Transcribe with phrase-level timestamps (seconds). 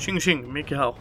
[0.00, 0.94] Tjing tjing, Micke här.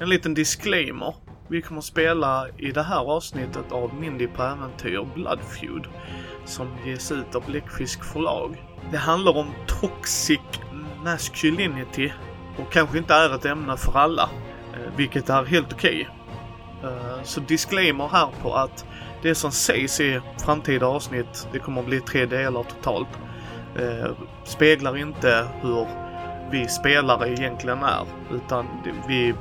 [0.00, 1.14] En liten disclaimer.
[1.48, 5.84] Vi kommer att spela i det här avsnittet av Mindy på äventyr Blood Feud
[6.44, 8.64] som ges ut av Bläckfisk förlag.
[8.90, 10.40] Det handlar om toxic
[11.04, 12.12] masculinity
[12.58, 14.30] och kanske inte är ett ämne för alla,
[14.72, 16.08] eh, vilket är helt okej.
[16.78, 17.24] Okay.
[17.24, 18.86] Så disclaimer här på att
[19.22, 23.08] det som sägs i framtida avsnitt, det kommer att bli tre delar totalt,
[23.76, 24.10] eh,
[24.44, 25.86] speglar inte hur
[26.50, 28.66] vi spelare egentligen är, utan
[29.08, 29.34] vi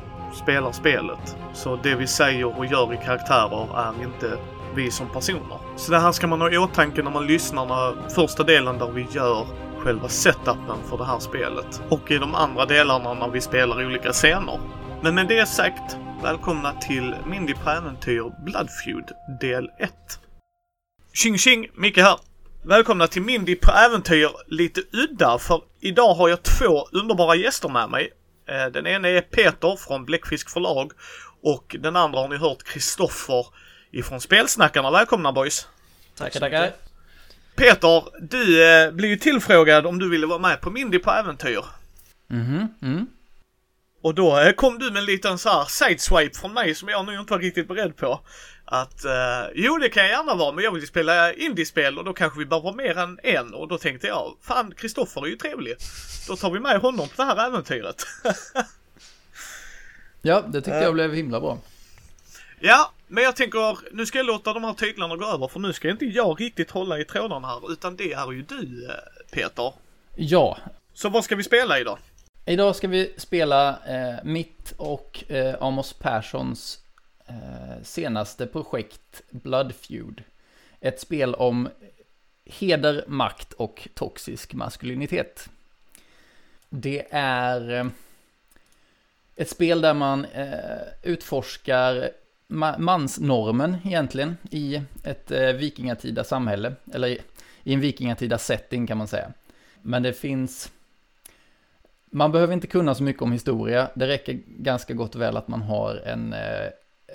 [0.43, 1.37] spelar spelet.
[1.53, 4.37] Så det vi säger och gör i karaktärer är inte
[4.75, 5.59] vi som personer.
[5.75, 8.91] Så det här ska man ha i åtanke när man lyssnar när första delen där
[8.91, 9.47] vi gör
[9.79, 11.81] själva setupen för det här spelet.
[11.89, 14.59] Och i de andra delarna när vi spelar olika scener.
[15.01, 19.11] Men med det sagt, välkomna till Mindy på äventyr Bloodfeud
[19.41, 19.91] del 1.
[21.13, 21.67] Tjing tjing!
[21.73, 22.32] Micke här!
[22.65, 27.89] Välkomna till Mindy på äventyr lite udda för idag har jag två underbara gäster med
[27.89, 28.11] mig.
[28.47, 30.91] Eh, Den ena är Peter från Bläckfisk förlag
[31.41, 33.45] och den andra har ni hört Kristoffer
[33.91, 34.91] ifrån Spelsnackarna.
[34.91, 35.67] Välkomna boys!
[36.17, 36.71] Tackar, tackar.
[37.55, 41.65] Peter, du eh, blev ju tillfrågad om du ville vara med på Mindy på äventyr.
[42.27, 43.07] Mhm, mm.
[44.03, 47.05] Och då eh, kom du med en liten så här sideswipe från mig som jag
[47.05, 48.19] nu inte var riktigt beredd på.
[48.73, 52.05] Att eh, jo det kan jag gärna vara men jag vill ju spela indiespel och
[52.05, 55.35] då kanske vi behöver mer än en och då tänkte jag fan Kristoffer är ju
[55.35, 55.75] trevlig.
[56.27, 58.03] Då tar vi med honom på det här äventyret.
[60.21, 61.57] Ja, det tyckte jag blev himla bra.
[62.59, 65.73] ja, men jag tänker nu ska jag låta de här titlarna gå över för nu
[65.73, 68.95] ska inte jag riktigt hålla i trådarna här utan det är ju du eh,
[69.31, 69.73] Peter.
[70.15, 70.57] Ja,
[70.93, 71.97] Så vad ska vi spela idag?
[72.45, 76.79] idag ska vi spela eh, mitt och eh, Amos Perssons
[77.33, 80.23] Eh, senaste projekt Blood Feud.
[80.79, 81.69] Ett spel om
[82.45, 85.49] heder, makt och toxisk maskulinitet.
[86.69, 87.85] Det är eh,
[89.35, 92.09] ett spel där man eh, utforskar
[92.77, 97.21] mansnormen egentligen i ett vikingatida samhälle, eller i,
[97.63, 99.31] en vikingatida setting kan man säga.
[99.81, 100.71] Men det finns
[102.05, 103.89] man behöver inte kunna så mycket om historia.
[103.93, 106.35] Det räcker ganska gott och väl att man har en,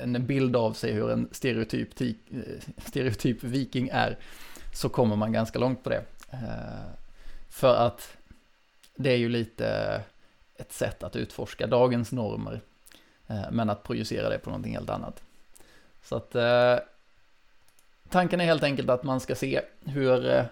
[0.00, 2.09] en bild av sig hur en stereotyp, eh,
[2.76, 4.19] stereotyp viking är.
[4.75, 6.04] Så kommer man ganska långt på det.
[6.31, 6.86] Eh,
[7.48, 8.16] för att
[8.97, 10.00] det är ju lite
[10.56, 12.60] ett sätt att utforska dagens normer.
[13.26, 15.22] Eh, men att projicera det på någonting helt annat.
[16.03, 16.36] Så att
[18.09, 20.44] tanken är helt enkelt att man ska se hur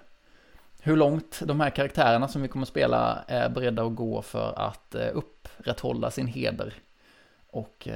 [0.81, 4.55] hur långt de här karaktärerna som vi kommer att spela är beredda att gå för
[4.57, 6.75] att upprätthålla sin heder
[7.51, 7.89] och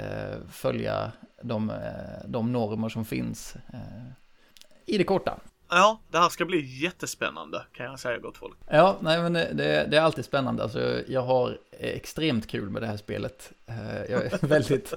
[0.51, 1.13] följa
[1.43, 1.77] de, eh,
[2.29, 4.13] de normer som finns eh,
[4.87, 5.39] i det korta.
[5.69, 8.59] Ja, det här ska bli jättespännande kan jag säga gott folk.
[8.69, 10.63] Ja, nej men det, det, är alltid spännande.
[10.63, 13.53] Alltså, jag har extremt kul med det här spelet.
[13.67, 14.95] Eh, Jag är väldigt...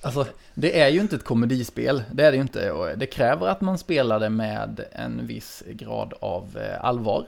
[0.00, 2.72] Alltså, det är ju inte ett komedispel, det är det ju inte.
[2.72, 7.26] Och det kräver att man spelar det med en viss grad av allvar.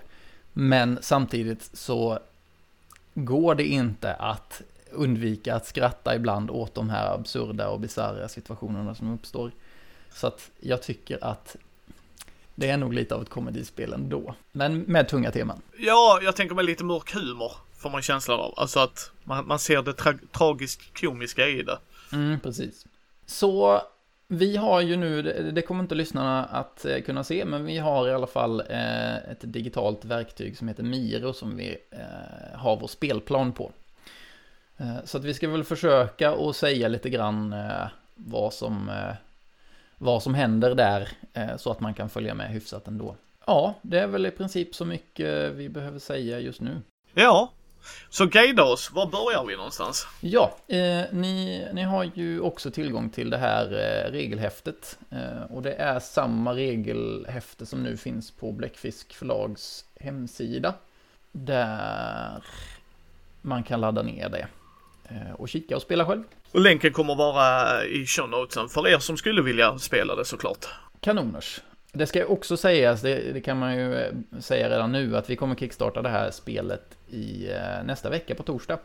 [0.53, 2.19] Men samtidigt så
[3.15, 8.95] går det inte att undvika att skratta ibland åt de här absurda och bisarra situationerna
[8.95, 9.51] som uppstår.
[10.15, 11.57] Så att jag tycker att
[12.55, 14.35] det är nog lite av ett komedispel ändå.
[14.53, 15.63] Men med tunga teman.
[15.79, 18.55] Ja, jag tänker mig lite mörk humor får man känslan av.
[18.57, 21.79] Alltså att man, man ser det tra- tragiskt komiska i det.
[22.13, 22.87] Mm, precis.
[23.27, 23.83] Så
[24.29, 25.23] vi har ju nu,
[25.55, 29.17] det kommer inte lyssnarna att eh, kunna se, men vi har i alla fall eh,
[29.17, 33.73] ett digitalt verktyg som heter Miro som vi eh, har vår spelplan på.
[34.83, 39.15] Eh, så att vi ska väl försöka att säga lite grann eh, vad som, eh,
[39.99, 41.09] vad som händer där
[41.57, 43.17] så att man kan följa med hyfsat ändå.
[43.47, 46.83] Ja, det är väl i princip så mycket vi behöver säga just nu.
[47.15, 47.53] Ja,
[48.11, 48.91] så guida oss.
[48.93, 50.07] Var börjar vi någonstans?
[50.21, 54.99] Ja, eh, ni, ni har ju också tillgång till det här eh, regelhäftet.
[55.11, 60.75] Eh, och det är samma regelhäfte som nu finns på Bläckfisk förlags hemsida.
[61.33, 62.43] Där
[63.43, 64.47] man kan ladda ner det.
[65.13, 66.23] Eh, och kika och spela själv.
[66.53, 70.67] Och länken kommer vara i show notesen för er som skulle vilja spela det såklart.
[71.01, 71.61] Kanoners.
[71.93, 75.37] Det ska också sägas, det, det kan man ju eh, säga redan nu, att vi
[75.37, 78.79] kommer kickstarta det här spelet i eh, nästa vecka på torsdag.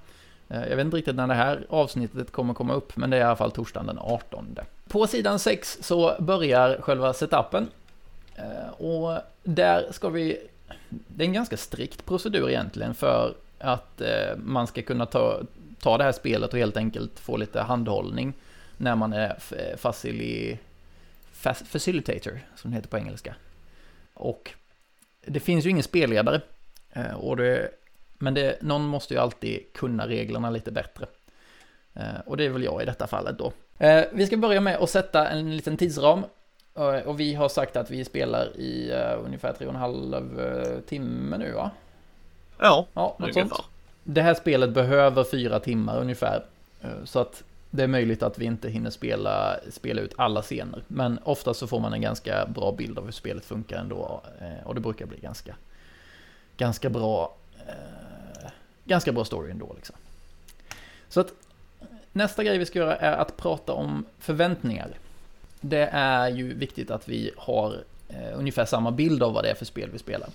[0.47, 3.23] Jag vet inte riktigt när det här avsnittet kommer komma upp, men det är i
[3.23, 4.57] alla fall torsdagen den 18.
[4.87, 7.67] På sidan 6 så börjar själva setupen.
[8.77, 10.37] Och där ska vi...
[10.89, 14.01] Det är en ganska strikt procedur egentligen för att
[14.37, 15.41] man ska kunna ta,
[15.81, 18.33] ta det här spelet och helt enkelt få lite handhållning
[18.77, 20.59] när man är f- facili,
[21.33, 23.35] fa- facilitator, som det heter på engelska.
[24.13, 24.51] Och
[25.25, 26.41] det finns ju ingen spelledare.
[26.91, 27.69] Eh, Och det
[28.19, 31.05] Men det, någon måste ju alltid kunna reglerna lite bättre.
[31.93, 33.51] Eh, och det är väl jag i detta fallet då.
[33.77, 36.23] Eh, vi ska börja med att sätta en liten tidsram.
[36.75, 38.91] Eh, och vi har sagt att vi spelar i
[39.25, 41.71] ungefär tre och en halv timme nu va?
[42.59, 43.65] Ja, ja något ungefär.
[44.09, 46.43] Det här spelet behöver fyra timmar ungefär.
[46.81, 50.83] Eh, så att det är möjligt att vi inte hinner spela, spela ut alla scener.
[50.87, 54.21] Men ofta så får man en ganska bra bild av hur spelet funkar ändå.
[54.41, 55.55] Eh, och det brukar bli ganska,
[56.57, 57.35] ganska bra
[57.67, 58.49] eh,
[58.85, 59.95] ganska bra story ändå liksom.
[61.09, 61.33] Så att
[62.11, 64.89] nästa grej vi ska göra är att prata om förväntningar.
[65.61, 69.55] Det är ju viktigt att vi har eh, ungefär samma bild av vad det är
[69.55, 70.29] för spel vi spelar.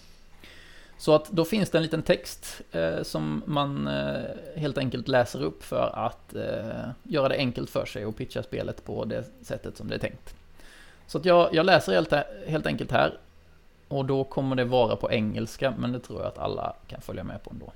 [0.98, 4.20] Så att då finns det en liten text eh, som man eh,
[4.56, 8.84] helt enkelt läser upp för att eh, göra det enkelt för sig och pitcha spelet
[8.84, 10.34] på det sättet som det är tänkt.
[11.06, 12.12] Så att jag, jag läser helt,
[12.46, 13.18] helt enkelt här
[13.88, 17.24] och då kommer det vara på engelska men det tror jag att alla kan följa
[17.24, 17.72] med på ändå.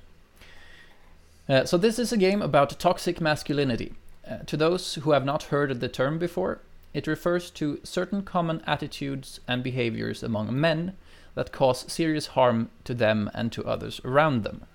[1.49, 3.93] Uh, so this is a game about toxic masculinity.
[4.31, 6.57] Uh, to those who have not heard the term before,
[6.93, 10.91] it refers to certain common attitudes and behaviors among men
[11.37, 14.65] that cause serious harm to them and to others around them.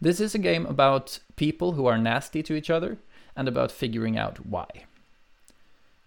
[0.00, 2.96] This is a game about people who are nasty to each other
[3.36, 4.66] and about figuring out why.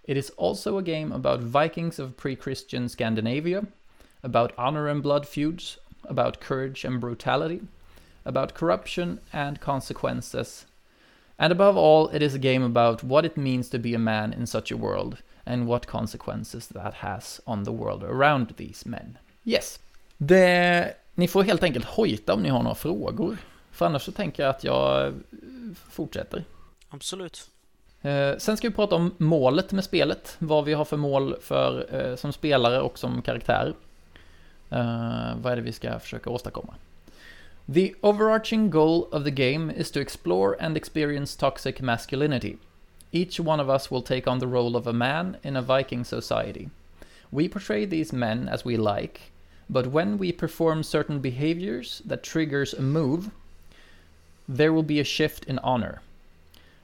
[0.03, 3.67] It is also a game about Vikings of pre Christian Scandinavia,
[4.23, 7.61] about honor and blood feuds, about courage and brutality,
[8.25, 10.65] about corruption and consequences.
[11.37, 14.33] And above all, it is a game about what it means to be a man
[14.33, 19.19] in such a world and what consequences that has on the world around these men.
[19.43, 19.79] Yes.
[20.17, 23.37] Det, ni får helt enkelt hojta om ni har några frågor.
[23.71, 25.13] För annars så tänker jag att jag
[25.89, 26.43] fortsätter.
[26.89, 27.49] Absolut.
[28.01, 30.35] Eh, sen ska vi prata om målet med spelet.
[30.39, 33.73] Vad vi har för mål för, eh, som spelare och som karaktär.
[34.69, 36.73] Eh, vad är det vi ska försöka åstadkomma?
[37.73, 42.55] The overarching goal of the game is to explore and experience toxic masculinity.
[43.11, 46.05] Each one of us will take on the role of a man in a Viking
[46.05, 46.69] society.
[47.31, 49.31] We portray these men as we like,
[49.69, 53.29] but when we perform certain behaviors that triggers a move,
[54.47, 56.01] there will be a shift in honor.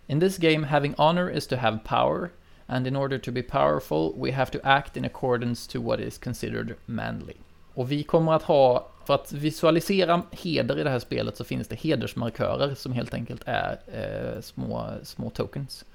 [0.07, 2.31] In this game, having honor is to have power,
[2.68, 6.18] and in order to be powerful, we have to act in accordance to what is
[6.18, 7.38] considered manly.
[7.74, 11.68] Och vi kommer att ha, för att visualisera heder i det här spelet så finns
[11.68, 15.86] det hedersmarkörer som helt enkelt är eh, små, små tokens.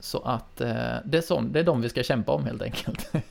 [0.00, 3.10] Så att eh, det, är sån, det är de vi ska kämpa om helt enkelt.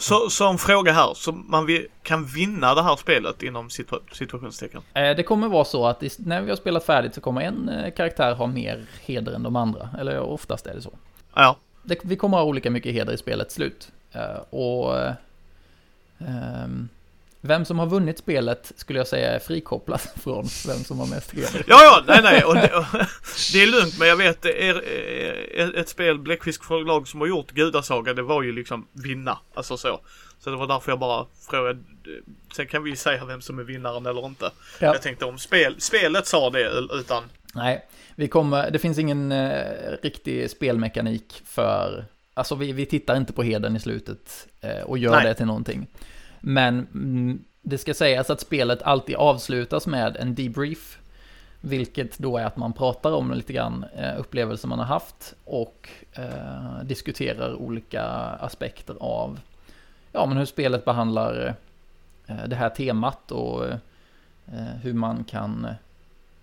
[0.00, 1.68] Så, så en fråga här, så man
[2.02, 3.70] kan vinna det här spelet inom
[4.12, 4.82] situationstecken?
[4.94, 7.92] Eh, det kommer vara så att när vi har spelat färdigt så kommer en eh,
[7.92, 9.88] karaktär ha mer heder än de andra.
[9.98, 10.92] Eller oftast är det så.
[11.34, 11.56] Ja.
[11.82, 13.92] Det, vi kommer ha olika mycket heder i spelets slut.
[14.12, 14.94] Eh, och
[16.18, 16.88] Um,
[17.44, 21.30] vem som har vunnit spelet skulle jag säga är frikopplat från vem som har mest
[21.30, 21.64] heder.
[21.66, 22.84] Ja, ja, nej, nej, och det, och,
[23.52, 24.88] det är lugnt, men jag vet er,
[25.54, 29.76] er, ett spel, Bläckfisk förlag som har gjort Gudasaga, det var ju liksom vinna, alltså
[29.76, 30.00] så.
[30.38, 31.78] Så det var därför jag bara frågade.
[32.56, 34.44] Sen kan vi säga vem som är vinnaren eller inte.
[34.78, 34.86] Ja.
[34.86, 37.22] Jag tänkte om spel, spelet sa det utan.
[37.54, 39.62] Nej, vi kommer, det finns ingen eh,
[40.02, 42.04] riktig spelmekanik för
[42.34, 45.24] Alltså vi, vi tittar inte på heden i slutet eh, och gör Nej.
[45.24, 45.86] det till någonting.
[46.44, 50.98] Men mm, det ska sägas att spelet alltid avslutas med en debrief.
[51.60, 55.88] Vilket då är att man pratar om lite grann eh, upplevelser man har haft och
[56.12, 58.04] eh, diskuterar olika
[58.40, 59.40] aspekter av
[60.12, 61.54] ja, men hur spelet behandlar
[62.26, 65.66] eh, det här temat och eh, hur man kan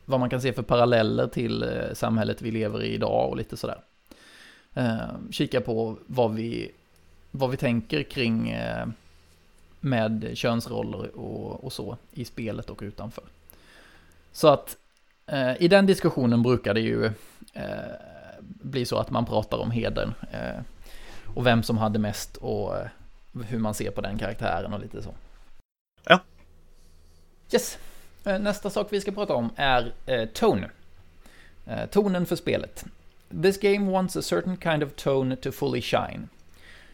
[0.06, 3.58] vad man kan se för paralleller till eh, samhället vi lever i idag och lite
[3.58, 3.82] sådär
[4.74, 4.98] eh,
[5.32, 6.72] kika på vad vi,
[7.32, 8.88] vad vi tänker kring eh,
[9.80, 13.24] med könsroller och, och, så i spelet och utanför.
[14.32, 14.78] Så att
[15.26, 17.06] eh, i den diskussionen brukar det ju
[17.54, 17.64] eh,
[18.40, 20.62] bli så att man pratar om hedern eh,
[21.36, 22.88] och vem som hade mest och eh,
[23.48, 25.14] hur man ser på den karaktären och lite så.
[26.06, 26.20] Ja.
[27.54, 27.78] Yes.
[28.24, 30.70] Nästa sak vi ska prata om är eh, tone.
[31.66, 32.86] Eh, tonen för spelet.
[33.42, 36.28] This game wants a certain kind of tone to fully shine.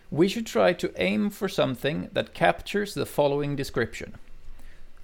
[0.09, 4.17] We should try to aim for something that captures the following description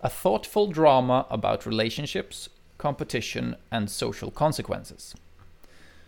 [0.02, 5.16] a thoughtful drama about relationships, competition, and social consequences.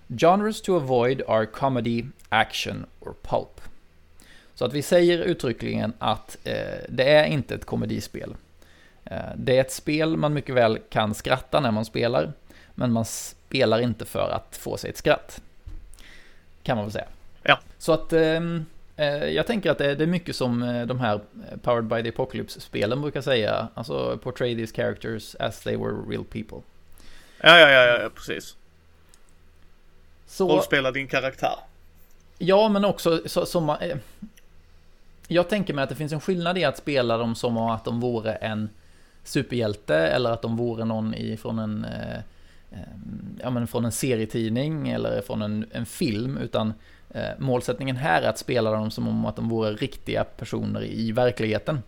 [0.09, 3.61] Genres to avoid are comedy, action or pulp.
[4.55, 6.53] Så att vi säger uttryckligen att eh,
[6.89, 8.35] det är inte ett komedispel.
[9.05, 12.33] Eh, det är ett spel man mycket väl kan skratta när man spelar,
[12.75, 15.41] men man spelar inte för att få sig ett skratt.
[16.63, 17.07] Kan man väl säga.
[17.43, 17.59] Ja.
[17.77, 18.39] Så att Eh,
[19.33, 21.15] jag tänker att det är mycket som eh, de här
[21.51, 23.67] eh, Powered by the Apocalypse-spelen brukar säga.
[23.73, 26.57] Alltså, portray these characters as they were real people.
[27.41, 28.55] Ja, ja, ja, ja precis.
[30.27, 31.55] Så, Rollspela din karaktär.
[32.37, 33.77] ja, men också så, som man...
[33.81, 33.97] eh,
[35.27, 37.85] Jag tänker mig att det finns en skillnad i att spela dem som om att
[37.85, 38.69] de vore en
[39.23, 41.85] superhjälte eller att de vore någon ifrån en...
[41.85, 42.17] eh,
[42.71, 42.79] eh,
[43.41, 46.73] Ja, men från en serietidning eller från en, en film, utan eh,
[47.13, 51.11] Eh, målsättningen här är att spela dem som om att de vore riktiga personer i
[51.11, 51.83] verkligheten.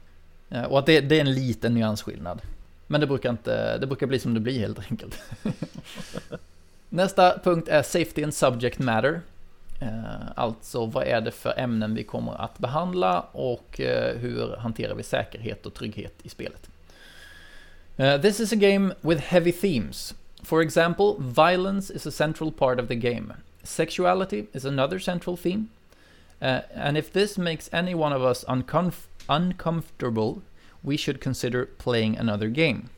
[0.50, 2.42] Eh, och att det, det är en liten nyansskillnad.
[2.88, 5.24] Men det brukar inte, det brukar bli som det blir helt enkelt.
[6.90, 9.22] Nästa punkt är Safety and Subject Matter.
[9.82, 13.82] Eh, alltså vad är det för ämnen vi kommer att behandla och
[14.20, 16.70] hur hanterar vi säkerhet och trygghet i spelet.
[18.22, 20.14] This is a game with heavy themes.
[20.44, 23.34] For example, violence is a central part of the game.
[23.66, 25.70] Sexuality is another central theme.
[26.42, 30.42] Uh, and if this makes any one of us uncomf- uncomfortable,
[30.84, 32.90] we should consider playing another game.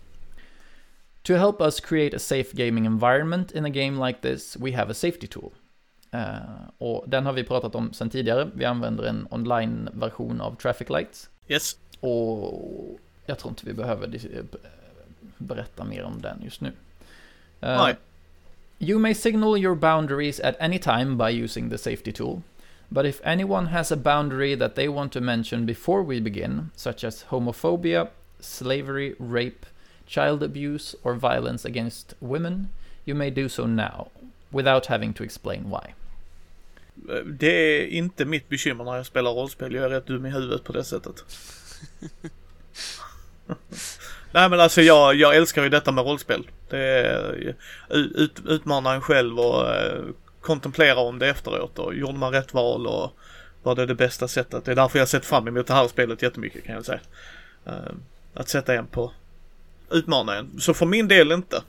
[1.24, 4.90] To help us create a safe gaming environment in a game like this, we have
[4.90, 5.52] a safety tool.
[6.12, 6.38] Eh,
[6.78, 8.50] och den har vi pratat om sedan tidigare.
[8.54, 11.30] Vi använder en online-version av Traffic Lights.
[11.48, 11.78] Yes.
[12.00, 14.44] Och jag tror inte vi behöver eh,
[15.38, 16.72] berätta mer om den just nu.
[17.62, 17.96] Eh, Nej.
[18.80, 22.44] You may signal your boundaries at any time by using the safety tool.
[22.92, 27.04] But if anyone has a boundary that they want to mention before we begin, such
[27.04, 29.66] as homophobia, slavery, rape,
[30.06, 32.70] child abuse, or violence against women,
[33.04, 34.10] you may do so now,
[34.52, 35.94] without having to explain why.
[37.26, 39.74] Det är inte mitt bekymmer när jag spelar rollspel.
[39.74, 41.26] Jag är rätt dum i huvudet på det sättet.
[44.32, 46.48] Nej men alltså jag, jag älskar ju detta med rollspel.
[46.70, 47.56] Det
[47.90, 50.04] ut, utmana en själv och eh,
[50.42, 53.12] kontemplera om det efteråt och gjorde man rätt val och
[53.64, 54.66] var det det bästa sättet.
[54.66, 57.00] Det är därför jag sett fram emot det här spelet jättemycket kan jag säga.
[57.66, 57.94] Eh,
[58.34, 59.12] att sätta en på
[59.92, 60.60] utmana en.
[60.60, 61.64] Så för min del inte.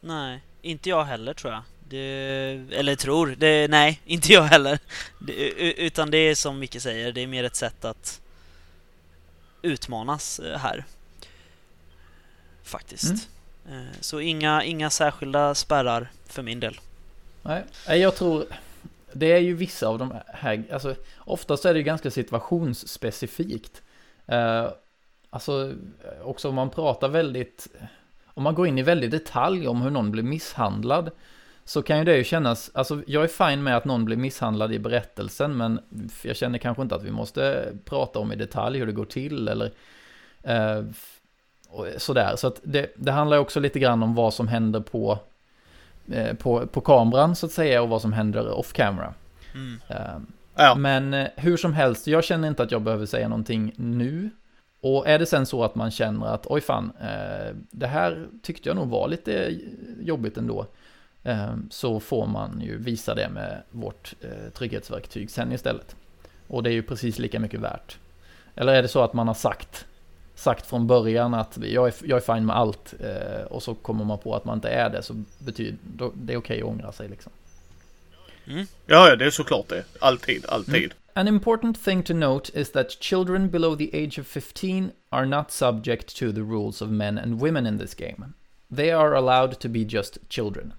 [0.00, 1.62] Nej, inte jag heller tror jag.
[1.88, 4.78] Det, eller tror, det, nej, inte jag heller.
[5.18, 5.32] Det,
[5.72, 8.20] utan det är som Micke säger, det är mer ett sätt att
[9.62, 10.84] utmanas eh, här.
[12.62, 13.10] Faktiskt.
[13.10, 13.18] Eh,
[13.68, 16.80] Eh, så inga, inga särskilda spärrar för min del.
[17.42, 17.64] Nej,
[18.00, 18.44] jag tror...
[19.12, 23.82] Det är ju vissa av de här, alltså oftast är det ju ganska situationsspecifikt.
[24.26, 24.68] Eh,
[25.30, 25.72] alltså
[26.22, 27.68] också om man pratar väldigt,
[28.26, 31.10] om man går in i väldigt detalj om hur någon blir misshandlad,
[31.64, 34.72] så kan ju det ju kännas, alltså jag är fine med att någon blir misshandlad
[34.72, 35.80] i berättelsen, men
[36.22, 39.48] jag känner kanske inte att vi måste prata om i detalj hur det går till
[39.48, 39.70] eller
[40.42, 40.82] eh,
[41.68, 42.36] och sådär.
[42.36, 45.18] Så att det, det handlar också lite grann om vad som händer på
[46.12, 49.14] eh, på, på kameran så att säga och vad som händer off camera.
[49.54, 49.80] Mm.
[49.88, 50.18] Eh,
[50.58, 50.74] Ja.
[50.74, 54.30] Men eh, hur som helst, jag känner inte att jag behöver säga någonting nu.
[54.80, 58.68] Och är det sen så att man känner att oj fan, eh, det här tyckte
[58.68, 59.58] jag nog var lite
[60.00, 60.66] jobbigt ändå.
[61.22, 65.96] Eh, så får man ju visa det med vårt eh, trygghetsverktyg sen istället.
[66.48, 67.98] Och det är ju precis lika mycket värt.
[68.54, 69.86] Eller är det så att man har sagt,
[70.38, 74.04] sagt från början att jag är, jag är fine med allt eh, och så kommer
[74.04, 76.92] man på att man inte är det så betyder då, det är okej att ångra
[76.92, 77.32] sig liksom.
[78.46, 78.66] Mm.
[78.86, 79.84] Ja, ja, det är såklart det.
[80.00, 80.94] Alltid, alltid.
[81.12, 85.50] An important thing to note is that children below the age of 15 are not
[85.50, 88.32] subject to the rules of men and women in this game.
[88.76, 90.74] They are allowed to be just children.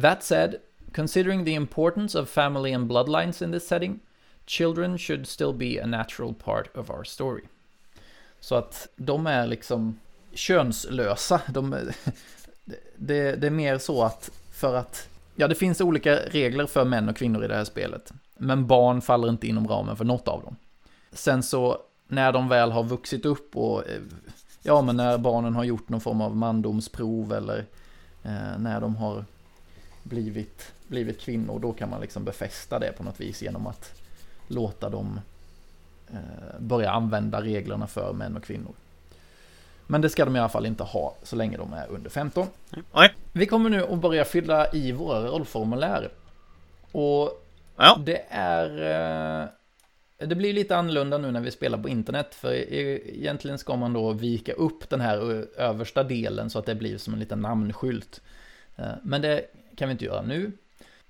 [0.00, 0.60] That said,
[0.92, 4.00] considering the importance of family and bloodlines in this setting,
[4.46, 7.48] children should still be a natural part of our story.
[8.40, 9.98] Så att de är liksom
[10.32, 11.40] könslösa.
[11.48, 11.76] De,
[12.96, 15.08] det, det är mer så att för att
[15.40, 18.12] Ja, det finns olika regler för män och kvinnor i det här spelet.
[18.36, 20.56] Men barn faller inte inom ramen för något av dem.
[21.12, 21.78] Sen så,
[22.08, 23.88] när de väl har vuxit upp och...
[23.88, 24.00] Eh,
[24.62, 27.58] ja, men när barnen har gjort någon form av mandomsprov eller
[28.22, 29.24] eh, när de har
[30.02, 34.00] blivit, blivit kvinnor, då kan man liksom befästa det på något vis genom att
[34.46, 35.20] låta dem
[36.58, 38.72] börja använda reglerna för män och kvinnor.
[39.86, 42.46] Men det ska de i alla fall inte ha så länge de är under 15.
[42.94, 43.14] Nej.
[43.32, 46.08] Vi kommer nu att börja fylla i våra rollformulär.
[46.92, 47.98] Och Ja.
[48.04, 49.42] det är...
[49.42, 53.92] eh, Det blir lite annorlunda nu när vi spelar på internet, för egentligen ska man
[53.92, 57.40] då vika upp den här ö- översta delen så att det blir som en liten
[57.40, 58.20] namnskylt.
[58.76, 59.44] Eh, Men det
[59.76, 60.52] kan vi inte göra nu.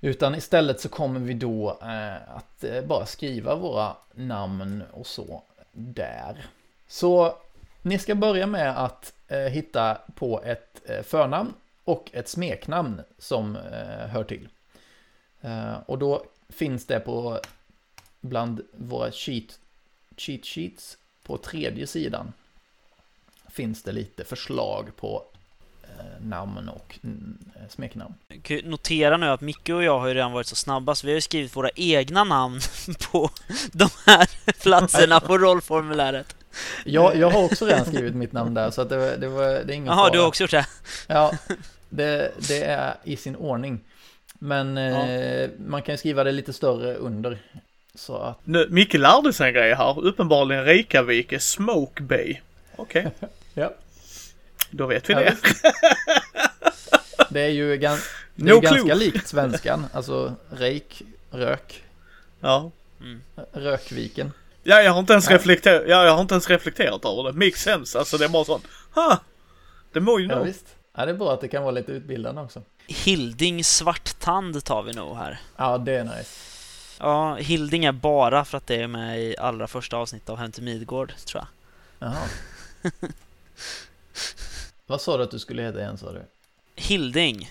[0.01, 5.43] Utan istället så kommer vi då eh, att eh, bara skriva våra namn och så
[5.73, 6.47] där.
[6.89, 7.37] Så
[7.83, 11.55] ni ska börja med att eh, hitta på ett eh, förnamn
[11.85, 14.49] och ett smeknamn som eh, hör till.
[15.41, 17.41] Eh, och då finns det på
[18.21, 19.59] bland våra cheat,
[20.17, 22.33] cheat sheets på tredje sidan
[23.51, 25.25] finns det lite förslag på
[26.21, 27.39] namn och mm,
[27.69, 28.15] smeknamn.
[28.65, 31.15] Notera nu att Micke och jag har ju redan varit så snabba så vi har
[31.15, 32.61] ju skrivit våra egna namn
[33.13, 33.31] på
[33.73, 34.29] de här
[34.63, 36.37] platserna på rollformuläret.
[36.85, 39.73] Jag, jag har också redan skrivit mitt namn där, så att det, det, var, det
[39.73, 40.11] är ingen Jaha, fara.
[40.13, 40.67] du har också gjort det?
[41.07, 41.33] Ja,
[41.89, 43.81] det, det är i sin ordning.
[44.39, 47.39] Men eh, man kan ju skriva det lite större under.
[47.95, 49.99] Så att, Nu, Micke lärde sig en grej här.
[50.05, 52.37] Uppenbarligen Reykjavik är Smoke Bay.
[52.77, 53.11] Okej,
[53.55, 53.71] ja.
[54.71, 55.37] Då vet vi Ja, det.
[55.43, 55.63] visst.
[57.31, 57.99] Det är ju gan,
[58.35, 59.87] det är No ganska likt svenskan.
[59.93, 61.85] Alltså rejk, rök,
[62.41, 62.71] Ja.
[63.01, 63.21] Mm.
[63.53, 64.33] rökviken.
[64.63, 65.39] Ja, jag har inte ens Nej.
[65.39, 67.33] reflekterat, ja, jag har inte ens reflekterat över det.
[67.47, 68.65] Makes sense, alltså det är bara sånt.
[68.95, 69.19] Ha!
[69.93, 70.45] Det må ju Ja, nog.
[70.47, 70.65] visst.
[70.97, 72.63] Ja, det är bra att det kan vara lite utbildande också.
[72.87, 75.41] Hilding Svarttand tar vi nog här.
[75.57, 76.31] Ja, det är nice.
[76.99, 80.53] Ja, Hilding är bara för att det är med i allra första avsnittet av Hem
[80.53, 81.45] till Midgård, tror
[81.99, 82.09] jag.
[82.09, 82.23] Jaha.
[84.91, 86.23] Vad sa du att du skulle heta igen, sa du?
[86.77, 87.51] Hilding.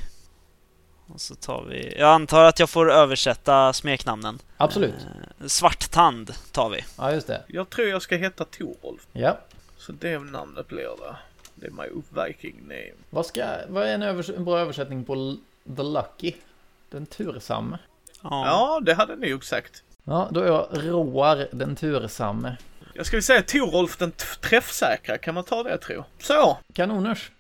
[1.08, 1.96] Och så tar vi...
[2.00, 4.40] Jag antar att jag får översätta smeknamnen.
[4.58, 4.94] Absolut.
[5.42, 6.84] Eh, Svarttand tar vi.
[6.98, 7.44] Ja, just det.
[7.48, 9.08] Jag tror jag ska heta Torolf.
[9.14, 9.38] Ja.
[9.78, 11.16] Så det namnet blir det.
[11.56, 12.94] Det är my viking name.
[13.10, 15.38] Vad, ska, vad är en, övers en bra översättning på
[15.78, 16.34] The Lucky?
[16.90, 17.78] Den tursamme.
[18.22, 18.30] Ja.
[18.46, 19.84] Ja, det hade ni nog sagt.
[20.04, 22.58] Ja, då är jag Roar den tursamme.
[23.00, 26.04] Jag ska vi säga Torolf den träffsäkra, kan man ta det tro?
[26.20, 26.58] Så!
[26.74, 27.32] Kanoners.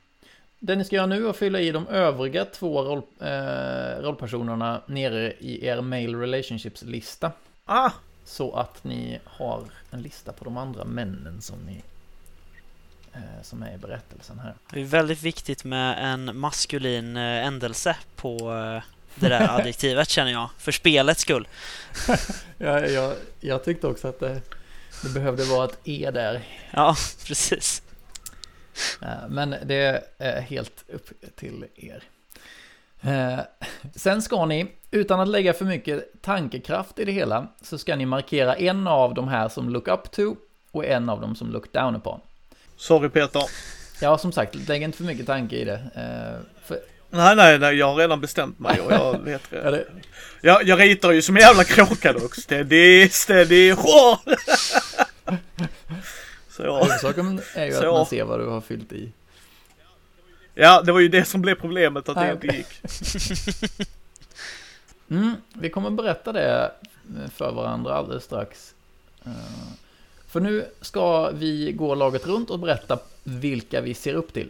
[0.59, 4.81] Det ni ska göra nu är att fylla i de övriga två roll, eh, rollpersonerna
[4.85, 7.31] nere i er mail relationships-lista.
[7.65, 7.91] Ah!
[8.25, 11.81] Så att ni har en lista på de andra männen som ni
[13.13, 14.55] eh, som är i berättelsen här.
[14.73, 18.83] Det är väldigt viktigt med en maskulin eh, ändelse på eh,
[19.15, 20.49] det där adjektivet känner jag.
[20.57, 21.47] För spelets skull.
[22.61, 24.41] Ja, jag, jag tyckte också att det,
[25.03, 26.41] det behövde vara ett E där.
[26.71, 26.95] Ja,
[27.27, 27.81] precis.
[29.01, 32.03] Eh, Men det är helt upp till er.
[33.01, 33.39] Eh,
[33.95, 38.05] Sen ska ni, utan att lägga för mycket tankekraft i det hela, så ska ni
[38.05, 40.35] markera en av de här som look up to
[40.71, 42.19] och en av dem som look down upon.
[42.77, 43.43] Sorry Peter.
[44.01, 45.73] Ja, som sagt, lägg inte för mycket tanke i det.
[45.95, 46.79] Eh, För,
[47.11, 49.85] Nej, nej, nej, jag har redan bestämt mig och jag vet ja, det
[50.41, 52.35] jag, jag ritar ju som en jävla kråka dock.
[52.35, 53.73] Steady, steady!
[56.65, 57.91] Så huvudsaken är ju att Så.
[57.93, 59.11] man ser vad du har fyllt i.
[60.55, 62.57] ja, det var ju det som blev problemet att det Nej, inte okej.
[62.57, 63.89] gick.
[65.11, 66.71] Mm, vi kommer berätta det
[67.31, 68.73] för varandra alldeles strax.
[69.25, 69.31] Eh,
[70.27, 74.49] För nu ska vi gå laget runt och berätta vilka vi ser upp till.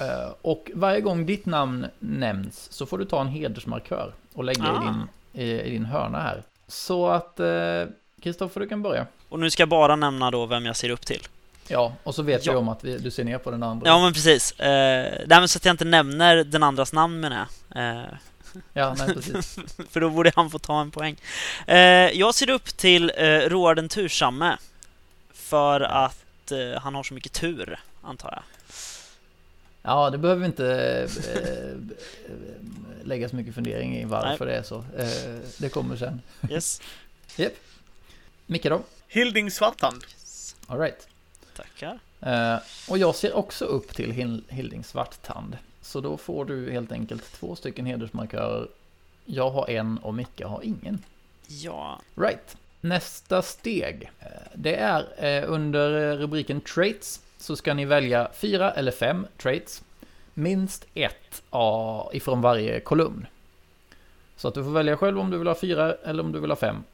[0.00, 4.62] Eh, Och varje gång ditt namn nämns så får du ta en hedersmarkör och lägga
[4.64, 4.82] Ah.
[4.82, 6.42] i, din, i, i din hörna här.
[6.68, 7.84] Så att eh,
[8.22, 9.06] Kristoffer, du kan börja.
[9.30, 11.26] Och nu ska jag bara nämna då vem jag ser upp till.
[11.68, 12.52] Ja, och så vet Ja.
[12.52, 13.88] vi om att vi, du ser ner på den andra.
[13.88, 14.60] Ja, men precis.
[14.60, 17.98] Eh, nej, men så att jag inte nämner den andras namn menar jag.
[17.98, 18.04] Eh,
[18.72, 19.58] ja nej, precis.
[19.90, 21.16] för då borde han få ta en poäng.
[21.66, 21.78] Eh,
[22.10, 24.56] jag ser upp till eh, Roar den tursamme.
[25.32, 28.42] För att eh, han har så mycket tur, antar jag.
[29.82, 30.68] Ja, det behöver vi inte
[31.34, 31.70] eh,
[33.04, 34.76] lägga så mycket fundering i varför det är så.
[34.98, 36.20] Eh, det kommer sen.
[36.50, 36.80] Yes.
[38.46, 38.82] Micke då?
[39.12, 40.04] Hilding Svarthand.
[40.66, 41.08] All right.
[41.56, 41.98] Tackar.
[42.20, 42.56] Eh,
[42.90, 45.58] och jag ser också upp till Hil- Hilding Svarttand.
[45.82, 48.68] Så då får du helt enkelt två stycken hedersmarkörer.
[49.24, 51.04] Jag har en och Micke har ingen.
[51.46, 52.00] Ja.
[52.14, 52.56] Right.
[52.80, 54.10] Nästa steg.
[54.20, 57.20] eh, Det är eh, under rubriken Traits.
[57.38, 59.82] Så ska ni välja fyra eller fem traits.
[60.34, 63.26] Minst ett av- ifrån varje kolumn.
[64.36, 66.50] Så att du får välja själv om du vill ha fyra eller om du vill
[66.50, 66.84] ha fem.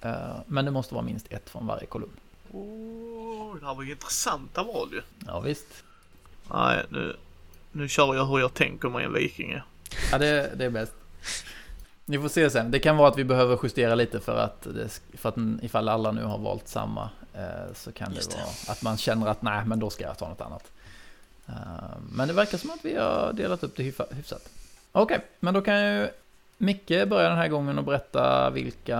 [0.00, 2.12] Eh, Men det måste vara minst ett från varje kolumn.
[2.52, 5.02] Oh, det här var ju intressanta val ju.
[5.26, 5.84] Ja visst.
[6.52, 7.16] Nej, nu,
[7.72, 9.62] nu kör jag hur jag tänker mig en vikinge.
[10.12, 10.92] Ja, det, det är bäst.
[12.04, 12.70] Ni får se sen.
[12.70, 16.12] Det kan vara att vi behöver justera lite för att, det, för att ifall alla
[16.12, 18.36] nu har valt samma eh, så kan det Just det.
[18.36, 20.72] vara att man känner att nej, men då ska jag ta något annat.
[21.48, 21.54] Eh,
[22.12, 24.48] men det verkar som att vi har delat upp det hyfsat.
[24.92, 26.08] Okej, men då kan ju
[26.58, 28.98] Micke börja den här gången och berätta vilka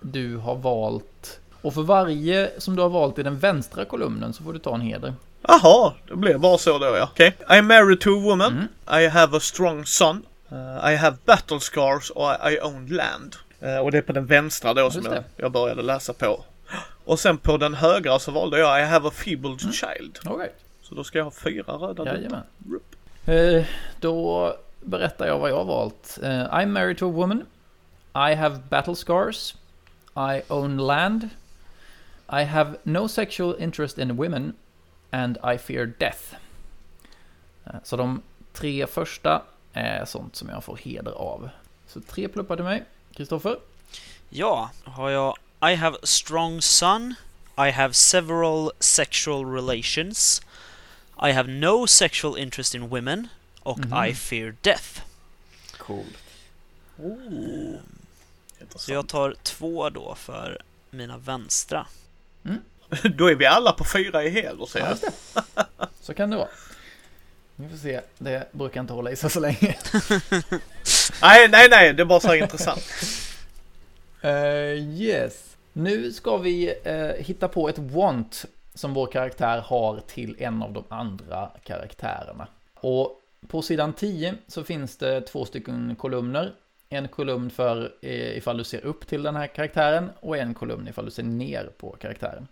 [0.00, 1.40] du har valt.
[1.62, 4.74] Och för varje som du har valt i den vänstra kolumnen så får du ta
[4.74, 5.14] en heder.
[5.42, 7.08] Jaha, det blev bara så då ja.
[7.12, 7.36] Okej.
[7.50, 8.68] I am married to a woman.
[8.88, 9.02] Mm.
[9.04, 10.22] I have a strong son.
[10.52, 13.36] Uh, I have battle scars och I own land.
[13.60, 16.44] Eh, och det är på den vänstra då som Just jag, jag började läsa på.
[17.04, 19.72] Och sen på den högra så valde jag I have a feebled Mm.
[19.72, 20.18] child.
[20.38, 20.54] Right.
[20.82, 22.06] Så då ska jag ha fyra röda.
[22.06, 22.42] Jajamän.
[23.24, 23.64] Eh,
[24.00, 26.18] Då berättar jag vad jag har valt.
[26.22, 27.44] Eh, I'm married to a woman.
[28.30, 29.54] I have battle scars.
[30.16, 31.28] I own land.
[32.32, 34.54] I have no sexual interest in women.
[35.10, 36.34] And I fear death.
[37.66, 41.48] Eh, Så de tre första är sånt som jag får heder av.
[41.88, 42.84] Så tre pluppar till mig.
[43.14, 43.56] Kristoffer?
[44.28, 45.34] Ja, har jag
[45.72, 47.14] I have a strong son.
[47.58, 50.42] I have several sexual relations.
[51.28, 53.28] I have no sexual interest in women.
[53.62, 54.04] Och Mhm.
[54.06, 55.00] I fear death.
[55.78, 56.06] Cool.
[56.98, 57.80] Oh.
[58.78, 61.86] Så jag tar två då för mina vänstra.
[63.16, 64.98] Då är vi alla på fyra i heder ser Ja, jag.
[65.00, 65.86] det.
[66.00, 66.48] Så kan det vara.
[67.56, 68.00] Vi får se.
[68.18, 69.76] Det brukar inte hålla i sig så länge.
[71.22, 72.84] Nej, nej, nej, det är bara så här intressant.
[74.20, 74.30] Eh,
[75.00, 75.56] yes.
[75.72, 80.72] Nu ska vi eh, hitta på ett want som vår karaktär har till en av
[80.72, 82.48] de andra karaktärerna.
[82.74, 86.52] Och på sidan 10 så finns det två stycken kolumner.
[86.88, 90.88] En kolumn för eh, ifall du ser upp till den här karaktären och en kolumn
[90.88, 92.48] ifall du ser ner på karaktären.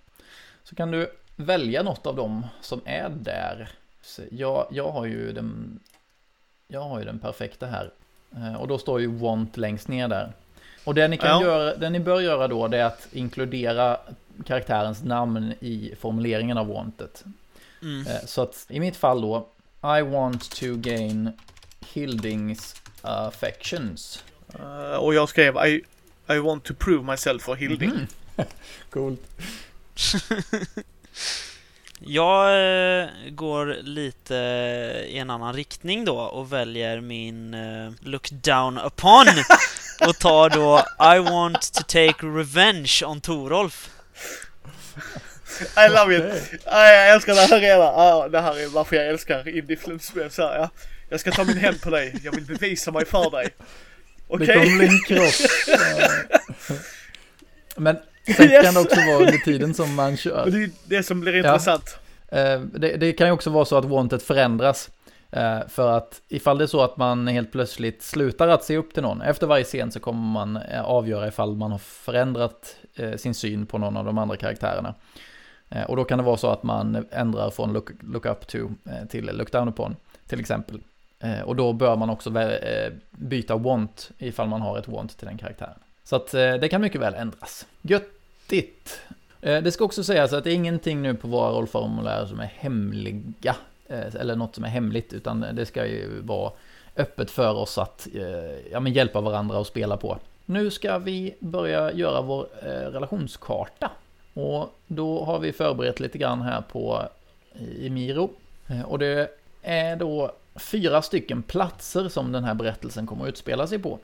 [0.63, 3.69] Så kan du välja något av dem som är där.
[4.31, 5.81] Jag, jag har ju den
[6.69, 7.91] jag har ju den perfekta här.
[8.37, 10.33] Eh, Och då står ju want längst ner där.
[10.85, 11.43] Och det ni, kan Ja.
[11.43, 13.99] göra, det ni bör göra då det är att inkludera
[14.47, 17.25] karaktärens namn i formuleringen av wantet.
[17.83, 18.07] Mm.
[18.07, 19.49] Eh, Så att i mitt fall då,
[19.99, 21.31] I want to gain
[21.93, 24.25] Hildings affections.
[24.59, 25.85] Eh, och jag skrev I,
[26.29, 27.91] I want to prove myself for Hilding.
[27.91, 28.07] Mhm.
[28.91, 29.21] Coolt.
[32.07, 32.47] Jag
[33.03, 34.35] eh, går lite
[35.09, 39.27] i en annan riktning då och väljer min eh, look down upon
[40.09, 40.79] och tar då
[41.17, 43.91] I want to take revenge on Torolf.
[45.77, 46.53] I love it!
[46.65, 47.95] Ah, jag älskar det här redan.
[47.95, 50.31] Ah, det här är varför jag älskar indiefilmspel.
[50.31, 50.71] Så här, ja.
[51.09, 52.21] Jag ska ta min hämnd på dig.
[52.25, 53.49] Jag vill bevisa mig för dig.
[54.29, 54.47] Okej?
[54.47, 55.69] Det kommer bli en kross.
[55.69, 56.77] Eh,
[57.77, 57.97] Men
[58.37, 58.65] sen Yes.
[58.65, 60.51] kan det också vara under tiden som man kör.
[60.51, 61.99] det är det som blir intressant.
[62.29, 64.91] Eh, Det, det kan ju också vara så att wantet förändras.
[65.31, 68.95] Eh, För att ifall det är så att man helt plötsligt slutar att se upp
[68.95, 69.23] till någon.
[69.23, 72.77] Efter varje scen så kommer man eh, avgöra ifall man har förändrat
[73.17, 74.95] sin syn på någon av de andra karaktärerna.
[75.89, 78.59] Och då kan det vara så att man ändrar från look, look up to
[79.09, 79.97] till look down upon.
[80.29, 80.81] Till exempel.
[81.25, 85.27] Eh, och då bör man också eh, byta want ifall man har ett want till
[85.27, 85.79] den karaktären.
[86.05, 87.67] Så att eh, det kan mycket väl ändras.
[87.83, 89.01] Göttigt!
[89.41, 93.57] Det ska också sägas att det är ingenting nu på våra rollformulär som är hemliga.
[93.89, 96.53] Eller något som är hemligt, utan det ska ju vara
[96.97, 98.09] öppet för oss att
[98.73, 100.19] ja, men hjälpa varandra och spela på.
[100.45, 102.47] Nu ska vi börja göra vår
[102.91, 103.91] relationskarta.
[104.35, 107.03] Och då har vi förberett lite grann här på
[107.79, 108.31] i Miro.
[108.85, 109.29] Och det
[109.63, 113.99] är då fyra stycken platser som den här berättelsen kommer att utspela sig på.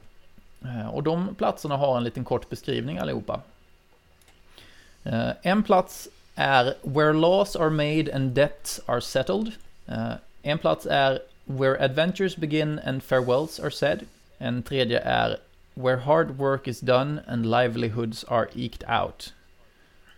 [0.65, 3.41] Eh, och de platserna har en liten kort beskrivning allihopa.
[5.05, 9.53] Eh, en plats är Where laws are made and debts are settled.
[9.87, 14.01] Eh, en plats är Where adventures begin and farewells are said.
[14.39, 15.37] En tredje är
[15.75, 19.33] Where hard work is done and livelihoods are eked out.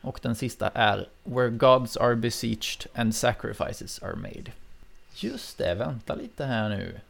[0.01, 4.53] Och den sista är Where gods are beseeched and sacrifices are made.
[5.15, 7.01] Just det, vänta lite här nu.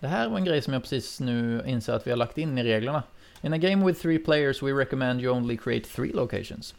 [0.00, 2.58] Det här var en grej som jag precis nu inser att vi har lagt in
[2.58, 3.02] i reglerna.
[3.42, 6.74] In a game with three players we recommend you only create three locations.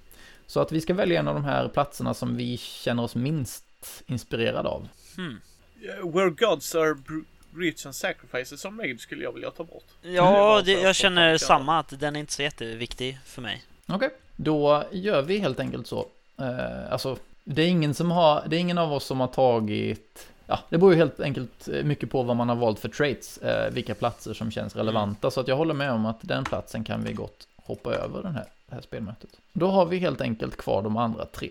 [0.47, 3.65] Så att vi ska välja en av de här platserna som vi känner oss minst
[4.05, 4.87] inspirerade av.
[5.15, 5.41] Hmm.
[5.81, 7.23] Eh, Where gods are br-
[7.57, 9.85] rich and sacrifices are made skulle jag vilja ta bort.
[10.01, 13.63] Ja, Det det, jag känner samma, att den är inte så jätteviktig för mig.
[13.87, 16.07] Okej, då gör vi helt enkelt så.
[16.39, 20.27] Eh, alltså, det är ingen som har, det är ingen av oss som har tagit,
[20.45, 23.37] ja, det beror ju helt enkelt eh, mycket på vad man har valt för traits,
[23.37, 26.83] eh, vilka platser som känns relevanta, så att jag håller med om att den platsen
[26.83, 29.29] kan vi gott hoppa över den här, det här spelmötet.
[29.53, 31.49] Då har vi helt enkelt kvar de andra tre.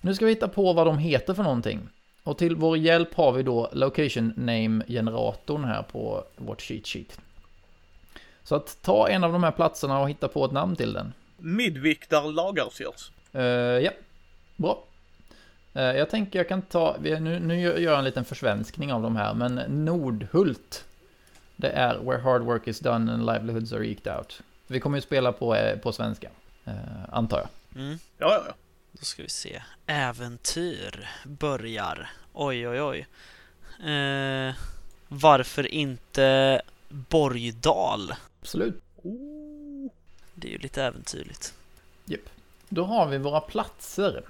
[0.00, 1.80] Nu ska vi hitta på vad de heter för någonting.
[2.22, 7.20] Och till vår hjälp har vi då location name-generatorn här på vårt cheat sheet.
[8.42, 11.12] Så att ta en av de här platserna och hitta på ett namn till den.
[11.36, 13.10] Midvik där lagar görs.
[13.34, 13.42] Uh,
[13.84, 13.90] ja,
[14.56, 14.84] bra.
[15.74, 19.16] Eh, jag tänker jag kan ta, nu, nu gör jag en liten försvenskning av de
[19.16, 19.54] här, men
[19.84, 20.84] Nordhult.
[21.56, 24.42] Det är Where hard work is done and livelihoods are eked out.
[24.66, 26.28] Vi kommer ju spela på, eh, på svenska,
[26.64, 26.74] eh,
[27.12, 27.82] antar jag.
[27.82, 27.98] Mm.
[28.18, 28.54] Ja, ja, ja.
[28.92, 29.62] Då ska vi se.
[29.86, 32.10] Äventyr börjar.
[32.32, 33.06] Oj, oj, oj.
[33.92, 34.54] Eh,
[35.08, 38.14] varför inte Borgdal?
[38.40, 38.82] Absolut.
[39.02, 39.90] Oh.
[40.34, 41.54] Det är ju lite äventyrligt.
[42.68, 44.22] Då har vi våra platser.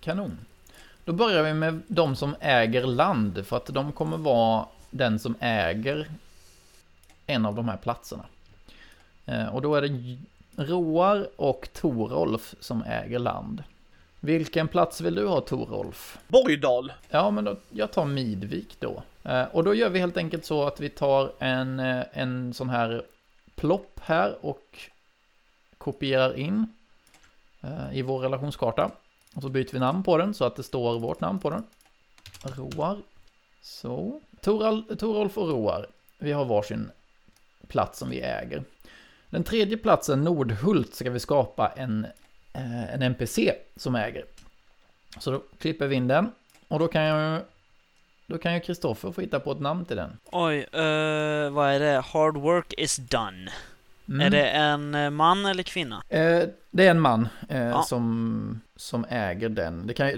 [0.00, 0.38] Kanon.
[1.08, 5.34] Då börjar vi med de som äger land, för att de kommer vara den som
[5.40, 6.08] äger
[7.26, 8.24] en av de här platserna.
[9.26, 10.18] Eh, Och då är det
[10.56, 13.62] Roar och Torolf som äger land.
[14.20, 16.18] Vilken plats vill du ha Torolf?
[16.28, 16.92] Borgdal.
[17.08, 19.02] Ja, men då, jag tar Midvik då.
[19.22, 22.68] Eh, och då gör vi helt enkelt så att vi tar en, eh, en sån
[22.70, 23.02] här
[23.54, 24.78] plopp här och
[25.78, 26.66] kopierar in
[27.92, 28.90] i vår relationskarta.
[29.34, 31.64] Och så byter vi namn på den så att det står vårt namn på den.
[32.42, 32.96] Roar.
[33.62, 34.20] Så.
[34.40, 35.86] Toral, Torolf och Roar.
[36.18, 36.90] Vi har varsin
[37.68, 38.64] plats som vi äger.
[39.30, 42.06] Den tredje platsen, Nordhult, ska vi skapa en,
[42.52, 44.24] eh, en NPC som äger.
[45.18, 46.32] Så då klipper vi in den.
[46.68, 47.42] Och då kan jag
[48.26, 50.18] då kan ju Kristoffer få hitta på ett namn till den.
[50.32, 52.00] Oj, uh, vad är det?
[52.00, 53.50] Hard work is done.
[54.08, 54.20] Mm.
[54.20, 56.02] Är det en eh, man eller kvinna?
[56.08, 57.82] Eh, det är en man eh, Ja.
[57.82, 59.86] som, som äger den.
[59.86, 60.14] Det kan, eh,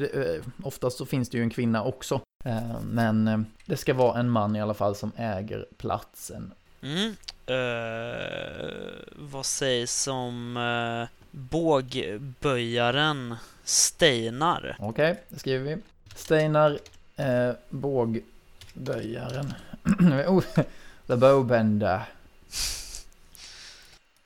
[0.62, 2.20] oftast så finns det ju en kvinna också.
[2.44, 6.52] Eh, men eh, det ska vara en man i alla fall som äger platsen.
[6.82, 7.14] Mm.
[7.46, 8.70] Eh,
[9.16, 14.76] vad sägs om uh, bågböjaren Steinar?
[14.78, 15.76] Okej, det skriver vi.
[16.14, 16.78] Steinar
[17.16, 19.54] eh, bågböjaren.
[20.26, 20.42] oh,
[21.06, 22.00] the bowbender.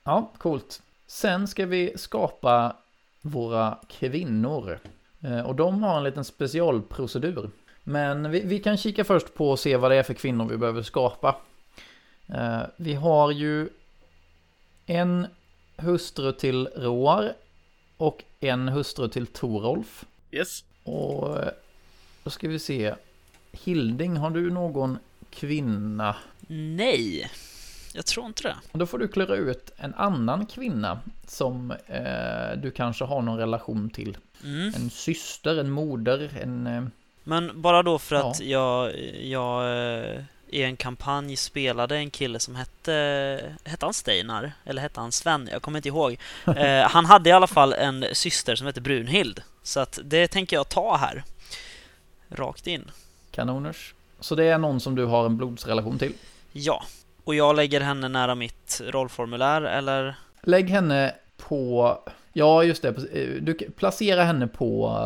[0.07, 0.81] Ja, coolt.
[1.07, 2.75] Sen ska vi skapa
[3.21, 4.79] våra kvinnor.
[5.21, 7.49] Eh, och de har en liten specialprocedur.
[7.83, 10.57] Men vi, vi kan kika först på och se vad det är för kvinnor vi
[10.57, 11.35] behöver skapa.
[12.27, 13.69] Eh, vi har ju
[14.85, 15.27] en
[15.77, 17.33] hustru till Roar
[17.97, 20.05] och en hustru till Torolf.
[20.31, 20.63] Yes.
[20.83, 21.49] Och eh,
[22.23, 22.95] då ska vi se.
[23.51, 24.97] Hilding, har du någon
[25.29, 26.15] kvinna?
[26.47, 27.31] Nej,
[27.95, 28.55] jag tror inte det.
[28.71, 33.89] Då får du klura ut en annan kvinna som eh, du kanske har någon relation
[33.89, 34.17] till.
[34.43, 34.73] Mm.
[34.75, 36.67] En syster, en moder, en...
[36.67, 36.83] Eh,
[37.23, 38.45] Men bara då för att Ja.
[38.91, 39.63] jag, jag
[40.05, 44.51] eh, i en kampanj spelade en kille som hette, hette han Steinar?
[44.65, 45.49] Eller hette han Sven?
[45.51, 46.17] Jag kommer inte ihåg.
[46.57, 49.41] Eh, han hade i alla fall en syster som hette Brunhild.
[49.63, 51.23] Så att det tänker jag ta här.
[52.29, 52.91] Rakt in.
[53.31, 53.93] kanoners.
[54.19, 56.13] Så det är någon som du har en blodsrelation till.
[56.51, 56.83] Ja.
[57.25, 60.15] Och jag lägger henne nära mitt rollformulär, eller?
[60.41, 61.97] Lägg henne på...
[62.33, 62.87] Ja, just det.
[63.13, 64.99] eh, Du placera henne på,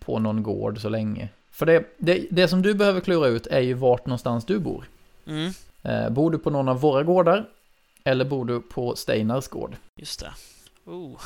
[0.00, 1.28] på någon gård så länge.
[1.50, 4.84] För det, det, det som du behöver klura ut är ju vart någonstans du bor.
[5.26, 5.52] Mm,
[5.84, 7.48] Eh, bor du på någon av våra gårdar?
[8.04, 9.76] Eller bor du på Steinars gård?
[9.96, 10.32] just det.
[10.84, 11.20] Oh,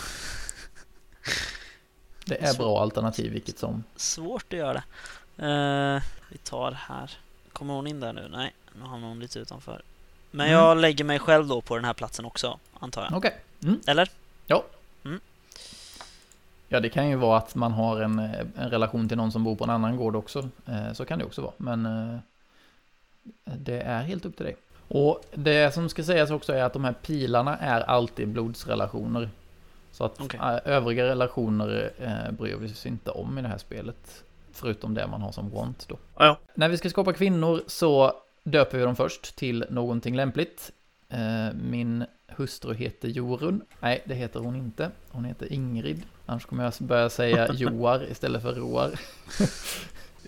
[2.27, 3.85] Det är bra alternativ vilket som.
[3.97, 4.83] svårt att göra.
[5.39, 7.11] Eh, vi tar här.
[7.53, 8.29] Kommer hon in där nu?
[8.31, 9.83] Nej, nu hamnar hon lite utanför.
[10.31, 10.59] Men Mm.
[10.59, 13.13] jag lägger mig själv då på den här platsen också, antar jag.
[13.17, 13.35] Okej.
[13.63, 13.81] Mm.
[13.87, 14.11] Eller?
[16.69, 19.45] Ja, det kan ju vara att man har en, eh, en relation till någon som
[19.45, 20.49] bor på en annan gård också.
[20.67, 21.53] Eh, så kan det också vara.
[21.57, 22.19] Men eh,
[23.45, 24.57] det är helt upp till dig.
[24.89, 29.31] Och det som ska sägas också är att de här pilarna är alltid blodsrelationer.
[29.93, 34.23] Så att eh, övriga relationer eh, bryr vi oss inte om i det här spelet.
[34.53, 35.97] Förutom det man har som want då.
[36.17, 36.39] Ja, ja.
[36.55, 38.13] När vi ska skapa kvinnor så
[38.47, 40.73] döper vi dem först till någonting lämpligt.
[41.09, 43.63] Eh, Min hustru heter Jorun.
[43.81, 44.91] Nej, det heter hon inte.
[45.11, 46.03] Hon heter Ingrid.
[46.27, 49.01] Annars kommer jag börja säga Joar istället för Roar.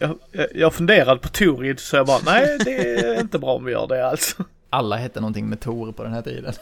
[0.01, 0.19] Jag,
[0.55, 3.87] jag, funderade på Torid så jag bara, nej det är inte bra om vi gör
[3.87, 4.45] det alltså.
[4.71, 6.53] Alla hette någonting med Tor på den här tiden.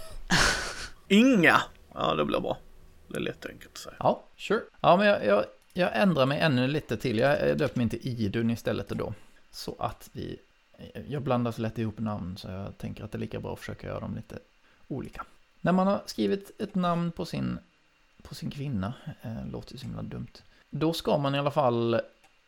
[1.09, 1.63] Inga.
[1.95, 2.59] Ja, det blir bra.
[3.09, 3.95] Det är lätt enkelt att säga.
[3.99, 4.61] Ja, sure.
[4.81, 7.19] Ja, men jag, jag, jag ändrar mig ännu lite till.
[7.19, 9.15] Jag jag döper mig till Idun istället då.
[9.51, 10.39] Så att vi...
[11.09, 13.59] Jag blandar så lätt ihop namn så jag tänker att det är lika bra att
[13.59, 14.39] försöka göra dem lite
[14.89, 15.25] olika.
[15.61, 17.59] När man har skrivit ett namn på sin,
[18.23, 20.43] på sin kvinna, eh, låter ju så himla dumt.
[20.71, 22.01] Då ska man i alla fall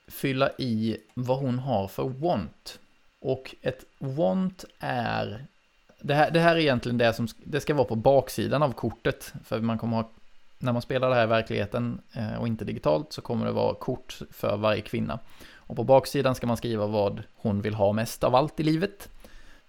[0.07, 2.79] fylla i vad hon har för want.
[3.21, 5.45] Och ett want är...
[6.01, 9.33] Det här, det här är egentligen det som det ska vara på baksidan av kortet.
[9.45, 10.11] För man kommer ha
[10.59, 13.75] när man spelar det här i verkligheten eh, och inte digitalt så kommer det vara
[13.75, 15.19] kort för varje kvinna.
[15.69, 19.09] Och på baksidan ska man skriva vad hon vill ha mest av allt i livet.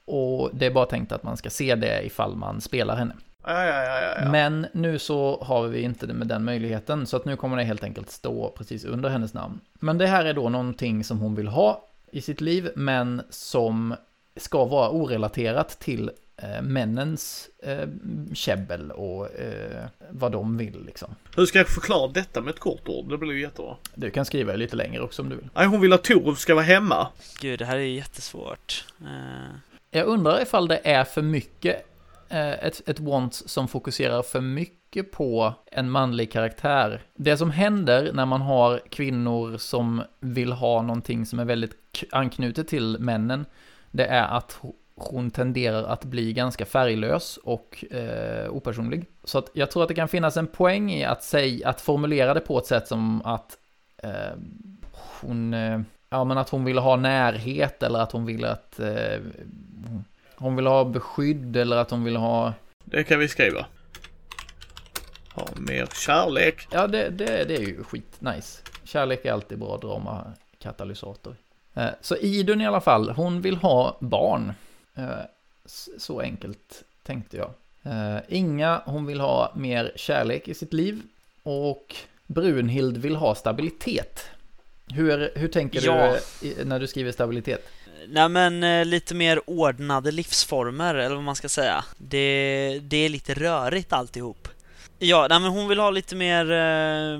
[0.06, 3.16] Och det är bara tänkt att man ska se det ifall man spelar henne.
[3.44, 4.30] Ja, ja, ja.
[4.32, 7.64] Men nu så har vi inte det med den möjligheten, så att nu kommer det
[7.64, 9.60] helt enkelt stå precis under hennes namn.
[9.74, 13.96] Men det här är då någonting som hon vill ha i sitt liv, men som
[14.36, 16.12] ska vara orelaterat till
[16.44, 17.88] eh, männens eh,
[18.34, 21.16] käbbel och eh, vad de vill liksom.
[21.36, 23.10] Hur ska jag förklara detta med ett kort ord?
[23.10, 23.76] Det blir ju jättebra.
[23.96, 25.50] Du kan skriva lite längre också om du vill.
[25.56, 27.08] Nej, hon vill att Torulf ska vara hemma.
[27.42, 28.86] Gud, det här är jättesvårt.
[29.02, 29.56] Eh,
[29.92, 31.86] Jag undrar ifall det är för mycket
[32.30, 37.02] eh, ett, ett want som fokuserar för mycket på en manlig karaktär.
[37.16, 41.74] Det som händer när man har kvinnor som vill ha någonting som är väldigt
[42.12, 43.46] anknutet till männen,
[43.92, 44.60] det är att
[45.00, 49.06] hon tenderar att bli ganska färglös och eh, opersonlig.
[49.24, 52.34] Så att jag tror att det kan finnas en poäng i att, säga, att formulera
[52.34, 53.58] det på ett sätt som att
[54.04, 54.38] eh,
[55.22, 59.20] hon, eh, ja men att hon vill ha närhet eller att hon vill att eh,
[60.36, 62.54] hon vill ha beskydd eller att hon vill ha...
[62.86, 63.66] Det kan vi skriva.
[65.34, 66.68] Ha mer kärlek.
[66.72, 68.62] Ja, det, det, det är ju skit nice.
[68.84, 71.36] Kärlek är alltid bra dramakatalysator.
[71.74, 74.54] Eh, så Idun i alla fall, hon vill ha barn.
[75.04, 75.26] Eh,
[75.98, 77.52] så enkelt tänkte jag.
[77.84, 81.02] Eh, Inga, hon vill ha mer kärlek i sitt liv.
[81.44, 81.96] Och
[82.28, 84.26] Brunhild vill ha stabilitet.
[84.94, 86.18] Hur, hur tänker Ja.
[86.42, 87.70] du när du skriver stabilitet?
[88.08, 91.84] Nej men eh, lite mer ordnade livsformer, eller vad man ska säga.
[91.98, 94.48] Det, det är lite rörigt alltihop.
[95.00, 97.20] Ja, nej men hon vill ha lite mer, eh,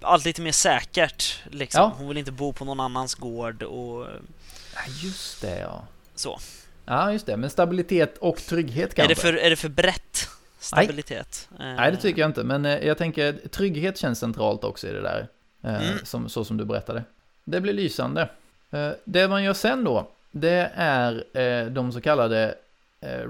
[0.00, 1.80] allt lite mer säkert liksom.
[1.80, 1.92] Ja.
[1.98, 4.06] Hon vill inte bo på någon annans gård och
[4.74, 5.84] Ja, just det ja.
[6.14, 6.38] så.
[6.86, 7.36] Ja, just det.
[7.36, 9.14] Men stabilitet och trygghet Är kanske?
[9.14, 10.28] det, för, är det för brett?
[10.58, 11.48] Stabilitet?
[11.58, 12.44] Eh, Nej, det tycker jag inte.
[12.44, 15.28] Men eh, jag tänker trygghet känns centralt också i det där.
[15.62, 15.98] Eh, Mm.
[16.04, 17.02] som, så som du berättade.
[17.44, 18.28] Det blir lysande.
[18.70, 21.24] Eh, det man gör sen då, det är
[21.70, 22.54] de så kallade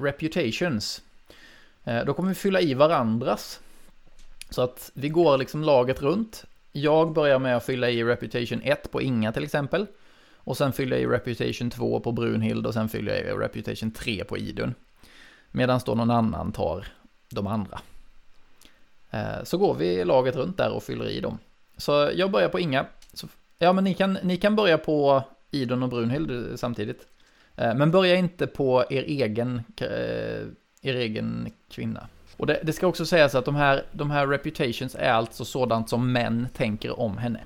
[0.02, 1.02] reputations.
[2.06, 3.60] Då kommer vi fylla i varandras.
[4.50, 6.44] Så att vi går liksom laget runt.
[6.72, 9.86] Jag börjar med att fylla i reputation 1 på Inga till exempel.
[10.46, 13.90] Och sen fyller jag i reputation 2 på Brunhild och sen fyller jag i reputation
[13.90, 14.74] 3 på Idun.
[15.50, 16.86] Medan då någon annan tar
[17.30, 17.80] de andra.
[19.10, 21.38] Eh, så går vi laget runt där och fyller i dem.
[21.76, 22.86] Så jag börjar på Inga.
[23.58, 27.06] Ja, men ni kan, ni kan börja på Idun och Brunhild samtidigt.
[27.56, 30.46] Eh, men börja inte på er egen, eh,
[30.82, 32.08] er egen kvinna.
[32.36, 35.88] Och det, det ska också sägas att de här, de här reputations är alltså sådant
[35.88, 37.40] som män tänker om henne.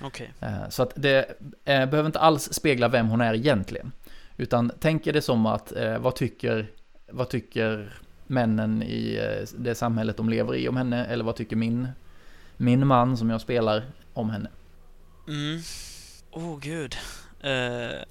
[0.00, 0.32] Okej.
[0.40, 1.18] Eh, Så att det
[1.64, 3.92] eh, behöver inte alls spegla vem hon är egentligen.
[4.36, 6.66] Utan tänk er det som att eh, vad tycker,
[7.12, 9.20] vad tycker männen i
[9.58, 11.06] det samhället de lever i om henne?
[11.06, 11.88] Eller vad tycker min,
[12.56, 13.82] min man som jag spelar
[14.14, 14.48] om henne?
[15.28, 15.60] Mm.
[16.30, 16.96] Oh gud.
[17.40, 18.02] Eh,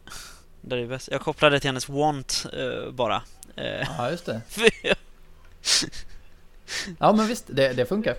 [0.61, 1.09] det är bäst.
[1.11, 3.21] Jag kopplade till hennes want eh, bara.
[3.55, 4.41] Eh, Ja, just det.
[6.99, 8.15] Ja, men visst, det, det funkar.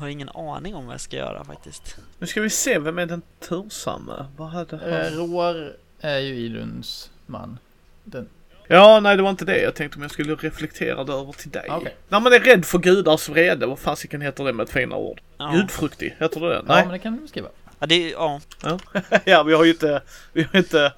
[0.00, 1.96] Eh, har ingen aning om vad jag ska göra faktiskt.
[2.18, 4.26] Nu ska vi se, vem är den tursamme?
[4.36, 5.18] Vad hade Eh, han?
[5.18, 7.58] Roar är ju Iduns man.
[8.04, 8.28] Den,
[8.72, 9.60] Ja, nej det var inte det.
[9.62, 11.66] Jag tänkte om jag skulle reflektera det över till dig.
[11.70, 11.96] Okej.
[12.08, 15.20] När man är rädd för gudars vrede, vad fasiken heter det med ett finare ord?
[15.38, 15.50] Ja.
[15.50, 16.54] Gudfruktig, heter det det?
[16.54, 16.82] ja, Nej.
[16.82, 17.48] men det kan du skriva.
[17.78, 18.40] Ja, det är, ja.
[19.24, 20.92] ja, vi har ju inte, vi har inte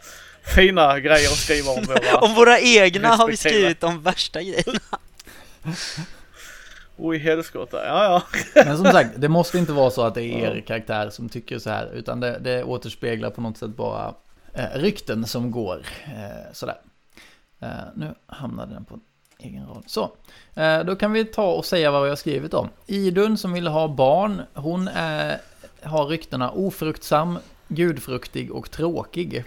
[0.55, 2.19] fina grejer att skriva om våra...
[2.21, 4.81] Om våra egna har vi skrivit de värsta grejerna.
[6.97, 7.87] Oj, helskotta.
[7.87, 8.23] Ja, ja.
[8.65, 11.59] Men som sagt, det måste inte vara så att det är er karaktär som tycker
[11.59, 14.15] så här, utan det, det återspeglar på något sätt bara
[14.55, 16.77] eh, rykten som går eh, sådär.
[17.61, 19.01] Eh, nu hamnade den på en
[19.39, 19.85] egen rad.
[19.87, 20.13] Så,
[20.55, 22.69] eh, då kan vi ta och säga vad vi har skrivit om.
[22.87, 25.39] Idun som ville ha barn, hon är,
[25.83, 29.45] har ryktena ofruktsam, gudfruktig och tråkig.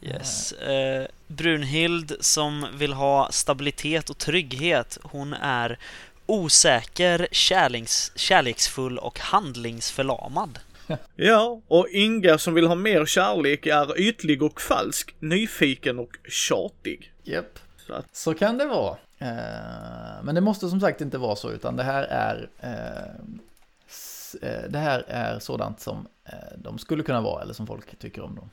[0.00, 0.52] Yes.
[0.52, 4.98] Eh, Brunhild som vill ha stabilitet och trygghet.
[5.02, 5.78] Hon är
[6.26, 10.58] osäker, kärleks, kärleksfull och handlingsförlamad.
[11.16, 17.12] Ja, och Inga som vill ha mer kärlek är ytlig och falsk, nyfiken och tjatig.
[17.22, 17.58] Japp.
[17.86, 18.96] Så att, Så kan det vara.
[19.18, 24.68] Eh, men det måste som sagt inte vara så, utan det här är eh, eh,
[24.68, 26.08] det här är sådant som
[26.56, 28.50] de skulle kunna vara, eller som folk tycker om dem.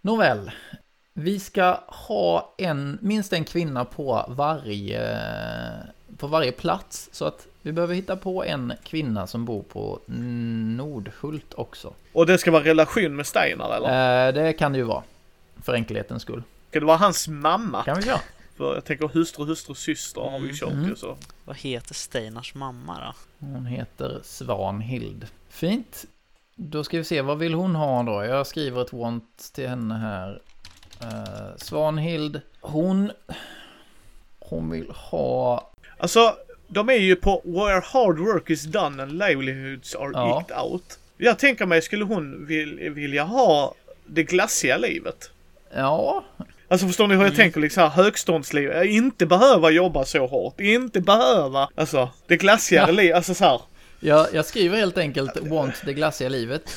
[0.00, 0.50] Nåväl,
[1.14, 5.18] vi ska ha en, minst en kvinna på varje,
[6.18, 11.54] på varje plats, så att vi behöver hitta på en kvinna som bor på Nordhult
[11.54, 11.92] också.
[12.12, 14.26] och det ska vara relation med Steinar eller?
[14.28, 15.02] Eh, det kan det ju vara,
[15.62, 16.42] för enkelhetens skull.
[16.70, 17.82] Ska det vara hans mamma?
[17.84, 18.20] Kan vi göra?
[18.56, 20.88] För jag tänker hustru, hustru, syster har vi ju kört Mm.
[20.88, 21.16] ju så.
[21.44, 23.46] Vad heter Steinars mamma då?
[23.46, 25.26] Hon heter Svanhild.
[25.48, 26.04] Fint.
[26.56, 28.24] Då ska vi se, vad vill hon ha då?
[28.24, 30.40] Jag skriver ett want till henne här.
[31.02, 33.12] Eh, Svanhild, hon...
[34.38, 35.70] Hon vill ha...
[35.98, 36.36] Alltså,
[36.68, 40.40] de är ju på where hard work is done and livelihoods are Ja.
[40.40, 40.98] eked out.
[41.16, 43.74] Jag tänker mig, skulle hon vil, vilja ha
[44.06, 45.30] det glassiga livet?
[45.74, 46.24] Ja,
[46.68, 51.68] Alltså förstår ni hur jag tänker liksom högståndsliv, inte behöva jobba så hårt, inte behöva,
[51.74, 52.92] alltså det glassigare Ja.
[52.92, 53.60] livet, alltså så här.
[54.00, 56.62] jag, jag skriver helt enkelt want det glassiga livet.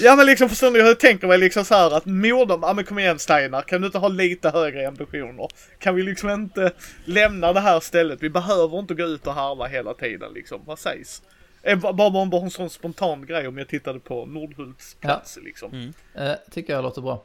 [0.00, 2.72] Ja men liksom förstår ni hur jag tänker mig liksom så här att modern, ja
[2.72, 5.48] men kom igen Steinar, kan du inte ha lite högre ambitioner?
[5.78, 6.72] Kan vi liksom inte
[7.04, 8.22] lämna det här stället?
[8.22, 11.22] Vi behöver inte gå ut och harva hela tiden liksom, vad sägs?
[11.62, 15.38] Eh, ba- Bara bara bara en sån spontan grej om jag tittade på Nordhults plats
[15.42, 15.72] liksom.
[15.72, 15.92] Mm.
[16.14, 17.24] Eh, tycker jag låter bra.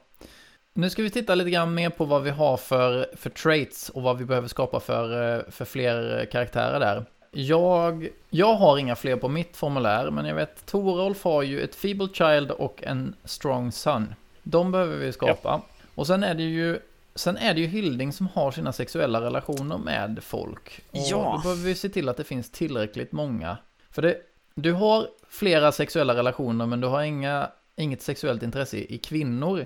[0.76, 4.02] Nu ska vi titta lite grann mer på vad vi har för, för traits och
[4.02, 7.06] vad vi behöver skapa för, eh, för fler eh, karaktärer där.
[7.34, 11.76] Jag, jag har inga fler på mitt formulär, men jag vet Torolf har ju ett
[11.76, 14.16] Feeble Child och en Strong Son.
[14.44, 15.62] De behöver vi skapa.
[15.96, 16.80] Och sen är det ju
[17.16, 20.82] Sen är det ju Hilding som har sina sexuella relationer med folk.
[20.92, 21.34] Och Ja.
[21.36, 23.58] då behöver vi se till att det finns tillräckligt många.
[23.92, 24.18] För det,
[24.56, 29.66] du har flera sexuella relationer men du har inga, inget sexuellt intresse i kvinnor.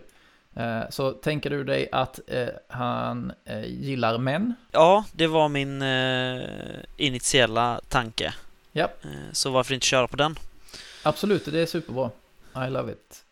[0.57, 4.55] Eh, Så tänker du dig att eh, han eh, gillar män?
[4.71, 6.43] Ja, det var min eh,
[6.97, 8.33] initiella tanke.
[8.71, 8.83] Ja.
[9.03, 10.35] Eh, så varför inte köra på den?
[11.03, 12.11] Absolut, det är superbra.
[12.67, 13.23] I love it.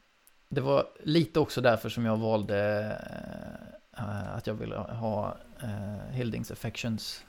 [0.50, 2.82] Det var lite också därför som jag valde
[3.98, 5.38] eh, att jag ville ha
[6.12, 7.22] Hildings affections.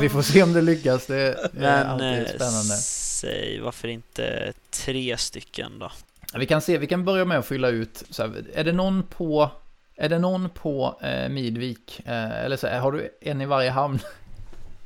[0.00, 2.76] Vi får, se om det lyckas, det, är Men alltid spännande.
[2.76, 5.92] säg varför inte tre stycken då?
[6.34, 9.02] Vi kan se, vi kan börja med att fylla ut, så här, är det någon
[9.02, 9.50] på,
[9.96, 12.00] är det någon på eh, Midvik?
[12.04, 13.98] Eh, eller så här, har du en i varje hamn?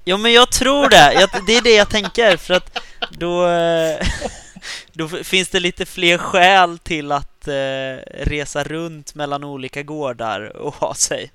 [0.07, 1.13] Ja, men jag tror det!
[1.13, 2.79] Jag, det är det jag tänker, för att
[3.11, 4.07] då, eh,
[4.93, 10.75] då finns det lite fler skäl till att eh, resa runt mellan olika gårdar och
[10.75, 11.33] ha sig.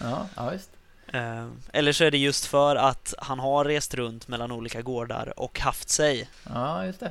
[0.00, 0.70] Ja, ja visst.
[1.12, 5.32] Eh, Eller så är det just för att han har rest runt mellan olika gårdar
[5.36, 6.28] och haft sig.
[6.54, 7.10] Ja, just det.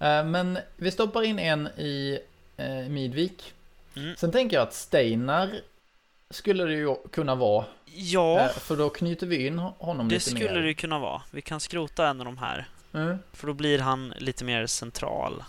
[0.00, 2.18] Eh, men vi stoppar in en i
[2.56, 3.52] eh, Midvik.
[3.96, 4.16] Mm.
[4.16, 5.50] Sen tänker jag att Steinar
[6.30, 7.64] skulle det ju kunna vara.
[7.94, 10.60] Ja, Eh, för då knyter vi in honom det lite skulle mer.
[10.60, 11.22] det ju kunna vara.
[11.30, 15.44] Vi kan skrota en av de här, Mm, för då blir han lite mer central.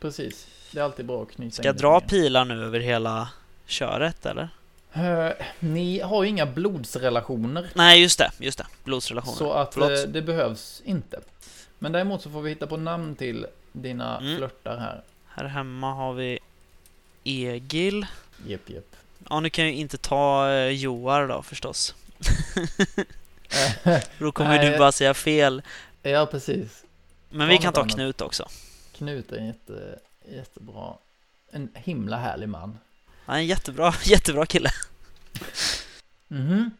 [0.00, 0.46] precis.
[0.72, 3.28] Det är alltid bra att knyta Ska in jag dra pilar nu över hela
[3.66, 4.48] köret, eller?
[4.92, 7.70] Eh, ni har ju inga blodsrelationer.
[7.74, 8.66] Nej, just det, just det.
[8.84, 9.36] Blodsrelationer.
[9.36, 10.12] Så att Förlåt.
[10.12, 11.20] det behövs inte.
[11.78, 13.46] Men däremot så får vi hitta på namn till
[13.82, 14.36] dina Mm.
[14.36, 15.02] flörtar här.
[15.26, 16.38] Här hemma har vi
[17.24, 18.06] Egil.
[18.46, 18.96] Jep, jep.
[19.30, 21.94] Ja, nu kan jag ju inte ta eh, Joar då förstås.
[24.18, 24.70] Då kommer Nej.
[24.70, 25.62] du bara säga fel.
[26.02, 26.84] ja, precis.
[27.30, 27.94] Men vi kan ta annat.
[27.94, 28.48] Knut också.
[28.96, 29.98] Knut är en jätte,
[30.32, 30.94] jättebra.
[31.50, 32.78] En himla härlig man.
[33.24, 34.70] Han är en jättebra, jättebra kille.
[36.28, 36.70] Mhm.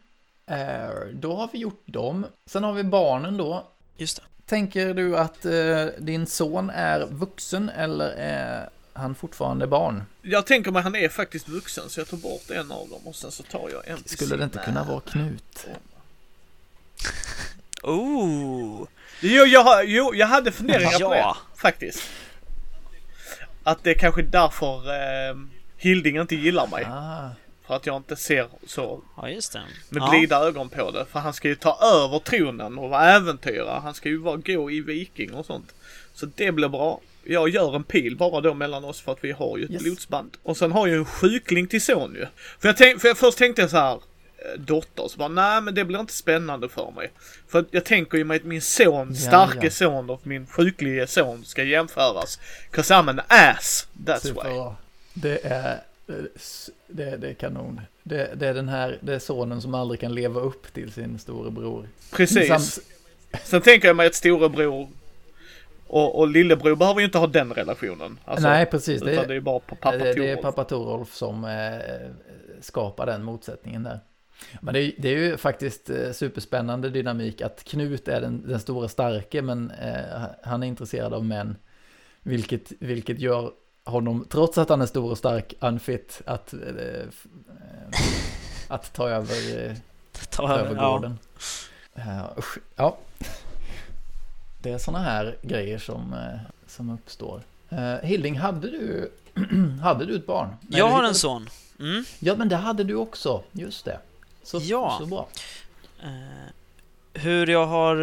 [0.45, 2.25] Eh, då har vi gjort dem.
[2.45, 3.67] Sen har vi barnen då.
[3.97, 4.23] Just det.
[4.45, 10.03] Tänker du att eh, din son är vuxen eller är han fortfarande barn?
[10.21, 13.15] Jag tänker mig han är faktiskt vuxen så jag tar bort en av dem och
[13.15, 15.67] sen så tar jag en Skulle det inte kunna vara Knut?
[17.83, 18.87] Oh!
[19.21, 21.37] Jo, jag, jo, jag hade funderingar på det Ja!
[21.55, 22.03] faktiskt.
[23.63, 25.35] Att det är kanske därför eh,
[25.77, 26.85] Hilding inte gillar mig.
[26.85, 27.29] Ah,
[27.67, 29.61] För att jag inte ser så Ja, just det.
[29.89, 30.09] med Ja.
[30.09, 31.05] blida ögon på det.
[31.05, 33.79] För han ska ju ta över tronen och vara äventyrare.
[33.83, 35.73] Han ska ju vara gå i viking och sånt.
[36.13, 37.01] Så det blir bra.
[37.23, 39.83] Jag gör en pil bara då mellan oss för att vi har ju ett Yes.
[39.83, 40.37] blodsband.
[40.43, 42.25] Och sen har jag en sjukling till son ju.
[42.59, 45.61] För jag, tänk, för jag först tänkte jag så här eh, dotter, så bara nej
[45.61, 47.11] men det blir inte spännande för mig.
[47.47, 49.69] För jag tänker ju mig att min son, Ja, starke ja.
[49.71, 52.39] son och min sjuklige son ska jämföras.
[52.71, 54.29] 'Cause I'm an ass, that's why.
[54.29, 54.75] superbra.
[55.13, 55.81] Det är,
[56.87, 57.81] det, det är kanon.
[58.03, 61.19] Det, det är den här, det är sonen som aldrig kan leva upp till sin
[61.19, 61.87] storebror.
[62.11, 62.47] Precis.
[62.47, 62.79] Samt-
[63.43, 64.87] Sen tänker jag mig att storebror
[65.87, 68.19] och, och lillebror behöver ju inte ha den relationen.
[68.25, 69.01] Alltså, Nej, precis.
[69.01, 70.41] Det är, det är bara pappa det, det är Torolf.
[70.41, 72.09] pappa Torolf som eh,
[72.61, 73.99] skapar den motsättningen där.
[74.61, 78.59] Men det är, det är ju faktiskt eh, superspännande dynamik att Knut är den, den
[78.59, 81.55] stora starke men eh, han är intresserad av män.
[82.23, 83.51] Vilket, vilket gör
[83.87, 86.59] honom, trots att han är stor och stark, unfit att, eh,
[88.67, 89.75] att ta över, eh,
[90.29, 90.89] Ta över, ja.
[90.89, 91.19] gården.
[91.93, 92.97] Ja, usch, ja.
[94.61, 96.15] Det är sådana här grejer som,
[96.67, 97.41] som uppstår.
[98.03, 99.11] Hilding, hade du,
[99.83, 100.47] hade du ett barn?
[100.61, 101.49] Nej, Jag har en son.
[101.79, 102.03] Mm.
[102.19, 103.43] Ja, men det hade du också.
[103.51, 103.99] Just det.
[104.43, 104.95] Så, Ja.
[104.99, 105.27] så bra.
[107.13, 107.95] Hur jag har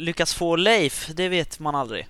[0.00, 2.08] lyckats få Leif, det vet man aldrig.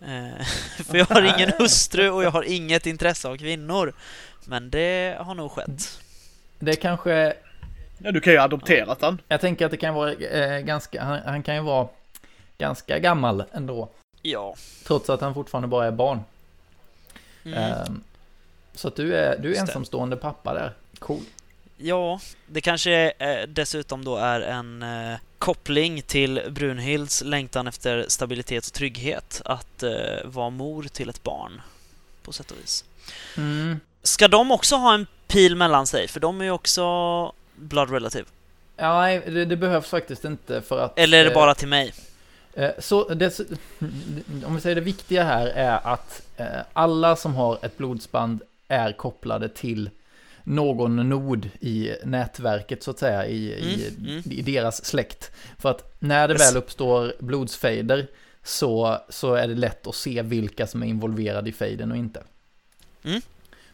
[0.00, 0.44] Eh,
[0.84, 3.92] för jag har ingen hustru och jag har inget intresse av kvinnor.
[4.44, 6.00] Men det har nog skett.
[6.58, 7.34] Det kanske,
[7.98, 9.20] Ja, du kan ju adoptera den.
[9.28, 11.88] jag tänker att det kan vara eh, ganska, han, han kan ju vara
[12.58, 13.88] ganska gammal ändå.
[14.22, 14.54] Ja.
[14.86, 16.20] Trots att han fortfarande bara är barn.
[17.44, 17.58] Mm.
[17.58, 18.02] Ehm,
[18.74, 20.72] så att du är, du är ensamstående pappa där.
[20.98, 21.20] Cool.
[21.82, 28.66] Ja, det kanske eh, dessutom då är en eh, koppling till Brunhilds längtan efter stabilitet
[28.66, 29.42] och trygghet.
[29.44, 29.90] Att eh,
[30.24, 31.60] vara mor till ett barn,
[32.22, 32.84] på sätt och vis.
[33.36, 33.80] Mm.
[34.02, 36.08] Ska de också ha en pil mellan sig?
[36.08, 36.82] För de är ju också
[37.56, 38.24] blood relative.
[38.76, 40.98] Ja, nej, det, det behövs faktiskt inte för att...
[40.98, 41.94] Eller är det eh, bara till mig?
[42.54, 43.40] Eh, Så det,
[44.46, 48.92] om vi säger det viktiga här är att eh, alla som har ett blodsband är
[48.92, 49.90] kopplade till
[50.44, 54.22] någon nod i nätverket så att säga, i, i, Mm, mm.
[54.30, 55.30] i deras släkt.
[55.58, 56.50] För att när det Yes.
[56.50, 58.06] väl uppstår blodsfejder
[58.42, 62.22] så, så är det lätt att se vilka som är involverade i fejden och inte.
[63.04, 63.20] Mm.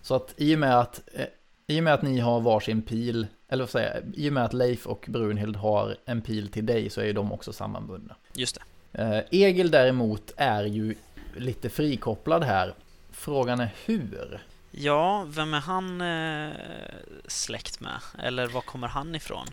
[0.02, 1.24] Så att i och med att, eh,
[1.66, 4.52] i med att ni har varsin pil, eller vad säger jag, i och med att
[4.52, 8.16] Leif och Brunhild har en pil till dig så är ju de också sammanbundna.
[8.34, 8.58] Just
[8.92, 9.02] det.
[9.02, 10.94] Eh, Egil däremot är ju
[11.36, 12.74] lite frikopplad här.
[13.10, 14.40] Frågan är hur?
[14.70, 16.52] Ja, vem är han eh,
[17.26, 18.00] släkt med?
[18.18, 19.46] Eller var kommer han ifrån?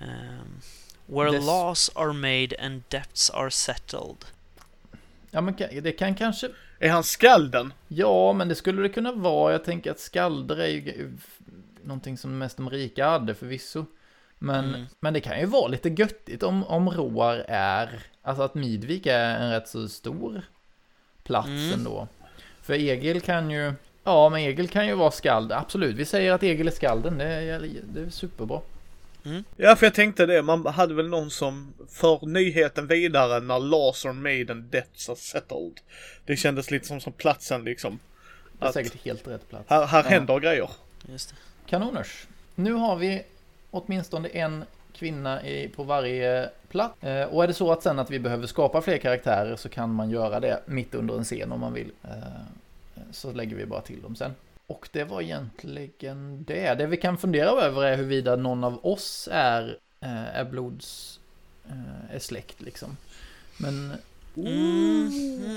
[0.00, 0.60] Ehm,
[1.06, 4.24] where Des- laws are made and debts are settled.
[5.30, 6.48] Ja, men det kan kanske...
[6.78, 7.72] Är han skalden?
[7.88, 9.52] Ja, men det skulle det kunna vara.
[9.52, 11.12] Jag tänker att skalder är ju
[11.84, 13.86] någonting som mest de rika hade förvisso.
[14.38, 14.86] Men, Mm.
[15.00, 18.02] men det kan ju vara lite göttigt om, om Roar är...
[18.22, 20.42] Alltså att Midvik är en rätt så stor
[21.22, 21.72] plats Mm.
[21.72, 22.08] ändå.
[22.62, 23.72] För Egil kan ju...
[24.04, 25.52] Ja, men Egil kan ju vara skald.
[25.52, 27.18] Absolut, vi säger att Egil är skalden.
[27.18, 28.60] Det är, det är superbra.
[29.56, 30.42] Ja, för jag tänkte det.
[30.42, 35.16] Man hade väl någon som för nyheten vidare när laws are made and debts are
[35.16, 35.80] settled.
[36.24, 37.98] Det kändes lite som, som platsen liksom.
[38.58, 39.64] Det är Att säkert helt rätt plats.
[39.70, 40.10] här, här Ja.
[40.10, 40.70] händer grejer.
[41.08, 41.36] Just det.
[41.70, 42.26] Kanoners.
[42.54, 43.22] Nu har vi
[43.70, 47.02] åtminstone en kvinna i, på varje plats.
[47.02, 49.94] Eh, och är det så att sen att vi behöver skapa fler karaktärer så kan
[49.94, 51.90] man göra det mitt under en scen om man vill.
[52.04, 52.10] Eh,
[53.12, 54.34] så lägger vi bara till dem sen.
[54.66, 56.74] Och det var egentligen det.
[56.74, 61.20] Det vi kan fundera över är huruvida någon av oss är, eh, är blods...
[61.68, 62.96] Eh, är släkt liksom.
[63.56, 63.92] Men
[64.36, 65.10] Mm.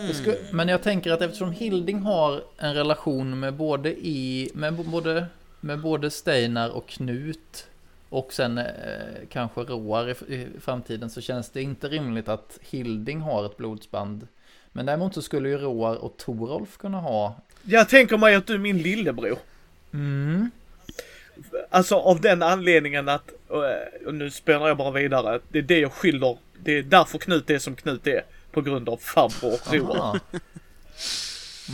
[0.07, 4.73] det sku- men jag tänker att eftersom Hilding har en relation med både i, med
[4.73, 5.25] både,
[5.59, 7.67] med både Steinar och Knut
[8.09, 8.65] och sen eh,
[9.29, 14.27] kanske Roar i, i framtiden så känns det inte rimligt att Hilding har ett blodsband.
[14.73, 17.35] Men däremot så skulle ju Roar och Torolf kunna ha.
[17.63, 19.37] Jag tänker mig att du är min lillebror.
[19.93, 20.51] Mm.
[21.69, 25.79] Alltså av den anledningen att, eh, och nu spänner jag bara vidare, det är det
[25.79, 28.23] jag skiljer, det är därför Knut är som Knut är.
[28.51, 29.97] På grund av farbror och Roar.
[29.99, 30.19] Aha.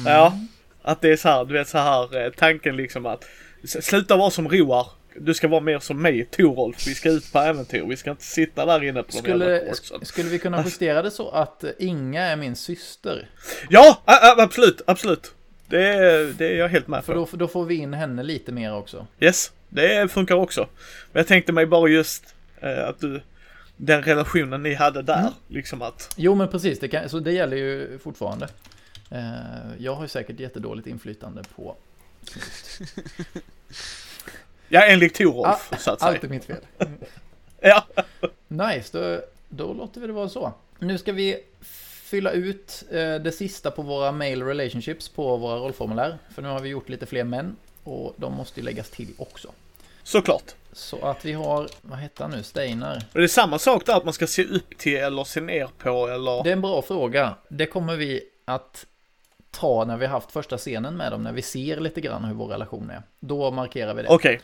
[0.05, 0.39] Ja.
[0.81, 3.25] Att det är så här, du vet så här eh, tanken liksom att
[3.63, 4.87] sluta vara som Roar.
[5.15, 6.87] Du ska vara mer som mig, Torolf.
[6.87, 7.83] Vi ska ut på äventyr.
[7.89, 10.05] Vi ska inte sitta där inne på de jävla Skulle, korsen.
[10.05, 13.29] skulle vi kunna justera det så att Inga är min syster?
[13.69, 14.01] Ja,
[14.37, 15.31] absolut, absolut.
[15.67, 18.51] Det är, det är jag helt med För då, då får vi in henne lite
[18.51, 19.07] mer också.
[19.19, 20.61] Yes, det funkar också.
[21.11, 23.21] Men jag tänkte mig bara just eh, att du,
[23.77, 25.33] den relationen ni hade där, Mm.
[25.47, 28.47] liksom att, Jo men precis, det, kan, så det gäller ju fortfarande.
[29.11, 29.21] Eh,
[29.77, 31.75] jag har ju säkert jättedåligt inflytande på
[34.69, 36.23] ja enligt Torolf så att allt säga.
[36.23, 36.57] är mitt fel.
[37.61, 37.85] Ja,
[38.47, 40.53] Nice, då, då låter vi det vara så.
[40.79, 41.37] Nu ska vi
[42.03, 46.17] fylla ut eh, det sista på våra mail relationships på våra rollformulär.
[46.35, 49.51] För nu har vi gjort lite fler män och de måste ju läggas till också.
[50.03, 50.55] såklart.
[50.71, 52.95] Så att vi har, vad heter han nu, Steinar?
[53.13, 55.69] Och det är samma sak där att man ska se upp till eller se ner
[55.77, 56.43] på eller...
[56.43, 57.35] Det är en bra fråga.
[57.49, 58.85] Det kommer vi att
[59.51, 62.33] ta när vi har haft första scenen med dem, när vi ser lite grann hur
[62.33, 63.01] vår relation är.
[63.19, 64.09] Då markerar vi det.
[64.09, 64.41] Okej, Eh,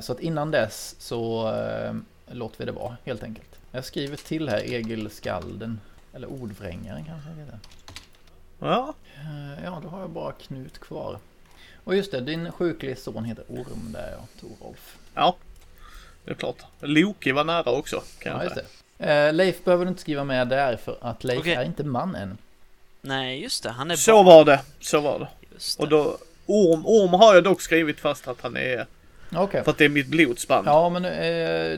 [0.00, 1.94] Så att innan dess så eh,
[2.34, 3.48] låter vi det vara, helt enkelt.
[3.72, 5.80] Jag skriver till här Egil Skalden,
[6.14, 7.58] eller ordvrängaren kanske det heter.
[8.58, 8.94] ja.
[9.16, 11.18] Eh, Ja, då har jag bara Knut kvar.
[11.84, 14.96] Och just det, din sjuklige son heter Orm där ja, Torolf.
[15.14, 15.36] Ja,
[16.24, 16.56] det är klart.
[16.80, 18.66] Loki var nära också, kan Ja, just säga.
[18.98, 19.26] det.
[19.26, 21.54] Eh, Leif behöver du inte skriva med där för att Leif Okej.
[21.54, 22.38] är inte man än.
[23.00, 23.70] Nej, just det.
[23.70, 24.24] Han är Så barn.
[24.26, 25.28] var det, så var det.
[25.54, 25.96] Just Och det.
[25.96, 28.86] då, Orm, Orm har jag dock skrivit fast att han är,
[29.36, 29.64] Okej.
[29.64, 30.66] för att det är mitt blodsband.
[30.66, 31.10] Ja, men eh,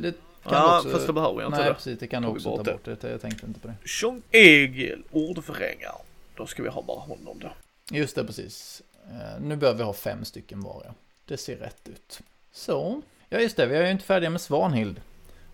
[0.00, 0.90] det kan Ja, också...
[0.90, 1.74] fast det behöver jag inte Nej, det.
[1.74, 1.98] precis.
[1.98, 2.90] Det kan du också ta bort det.
[2.90, 3.00] bort.
[3.00, 3.11] Det.
[3.11, 3.74] Jag tänkte inte på det.
[3.88, 5.92] Tjong Egil, ordvrängare.
[6.36, 7.52] Då ska vi ha bara honom då.
[7.96, 8.82] Just det, precis.
[9.11, 10.92] Eh, nu behöver vi ha fem stycken var.
[11.24, 12.20] Det ser rätt ut.
[12.52, 13.02] Så.
[13.28, 13.66] Ja, just det.
[13.66, 15.00] Vi är ju inte färdiga med Svanhild.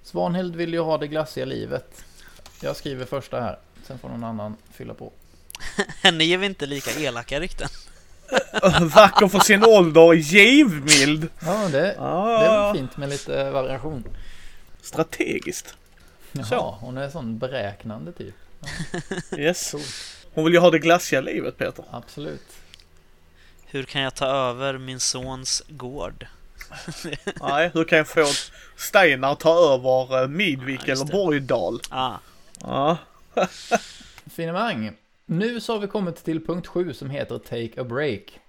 [0.02, 2.04] Svanhild vill ju ha det glassiga livet.
[2.62, 3.58] Jag skriver första här.
[3.84, 5.12] Sen får någon annan fylla på.
[6.02, 7.68] Henne ger vi inte lika elaka rykten.
[8.82, 11.28] Vacker för sin ålder, givmild.
[11.44, 14.04] Ja, det, det är Ah, fint med lite variation.
[14.82, 15.74] strategiskt.
[16.32, 16.76] Jaha, Så.
[16.80, 18.34] hon är sån beräknande typ.
[19.38, 19.70] Yes.
[19.70, 19.80] Cool.
[20.34, 21.84] Hon vill ju ha det glassiga livet Peter.
[21.90, 22.46] Absolut.
[23.66, 26.26] Hur kan jag ta över min sons gård?
[27.40, 28.26] Nej, hur kan jag få
[28.76, 31.12] Steinar att ta över eh, Midvik Ja, just eller.
[31.12, 31.80] Borgdal?
[31.90, 32.14] Ah,
[32.60, 32.96] Ja.
[34.34, 34.92] Finemang.
[35.26, 38.40] Nu så har vi kommit till punkt 7 som heter Take a Break.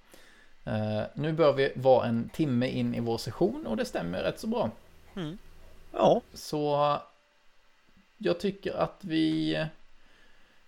[0.64, 4.40] Eh, nu bör vi vara en timme in i vår session och det stämmer rätt
[4.40, 4.70] så bra.
[5.16, 5.38] mm.
[5.92, 6.20] Ja.
[6.32, 6.96] Så
[8.18, 9.58] jag tycker att vi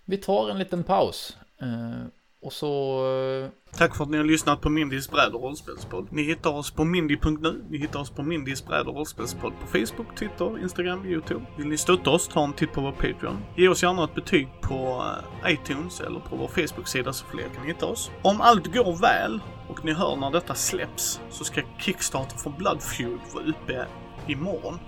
[0.05, 1.37] vi tar en liten paus.
[1.61, 2.05] Eh,
[2.47, 3.03] och så...
[3.43, 6.07] Eh, Tack för att ni har lyssnat på Mindys bräd och rollspelspodd.
[6.11, 7.63] Ni hittar oss på mindy.nu.
[7.69, 11.45] Ni hittar oss på Mindys bräd och rollspelspodd på Facebook, Twitter, Instagram, Youtube.
[11.57, 13.37] Vill ni stötta oss, ta en titt på vår Patreon.
[13.55, 15.03] Ge oss gärna ett betyg på
[15.45, 18.11] eh, iTunes eller på vår Facebook-sida så fler kan hitta oss.
[18.21, 19.39] Om allt går väl
[19.69, 23.85] och ni hör när detta släpps så ska Kickstarter för Bloodfeud vara uppe
[24.27, 24.79] imorgon.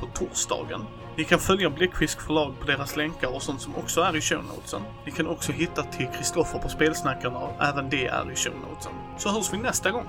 [0.00, 0.80] På torsdagen.
[1.18, 4.44] Ni kan följa Bläckfisk förlag på deras länkar och sånt som också är i show
[4.44, 4.82] notesen.
[5.06, 8.92] Ni kan också hitta till Kristoffer på Spelsnackarna även det är i show notesen.
[9.18, 10.06] Så hörs vi nästa gång.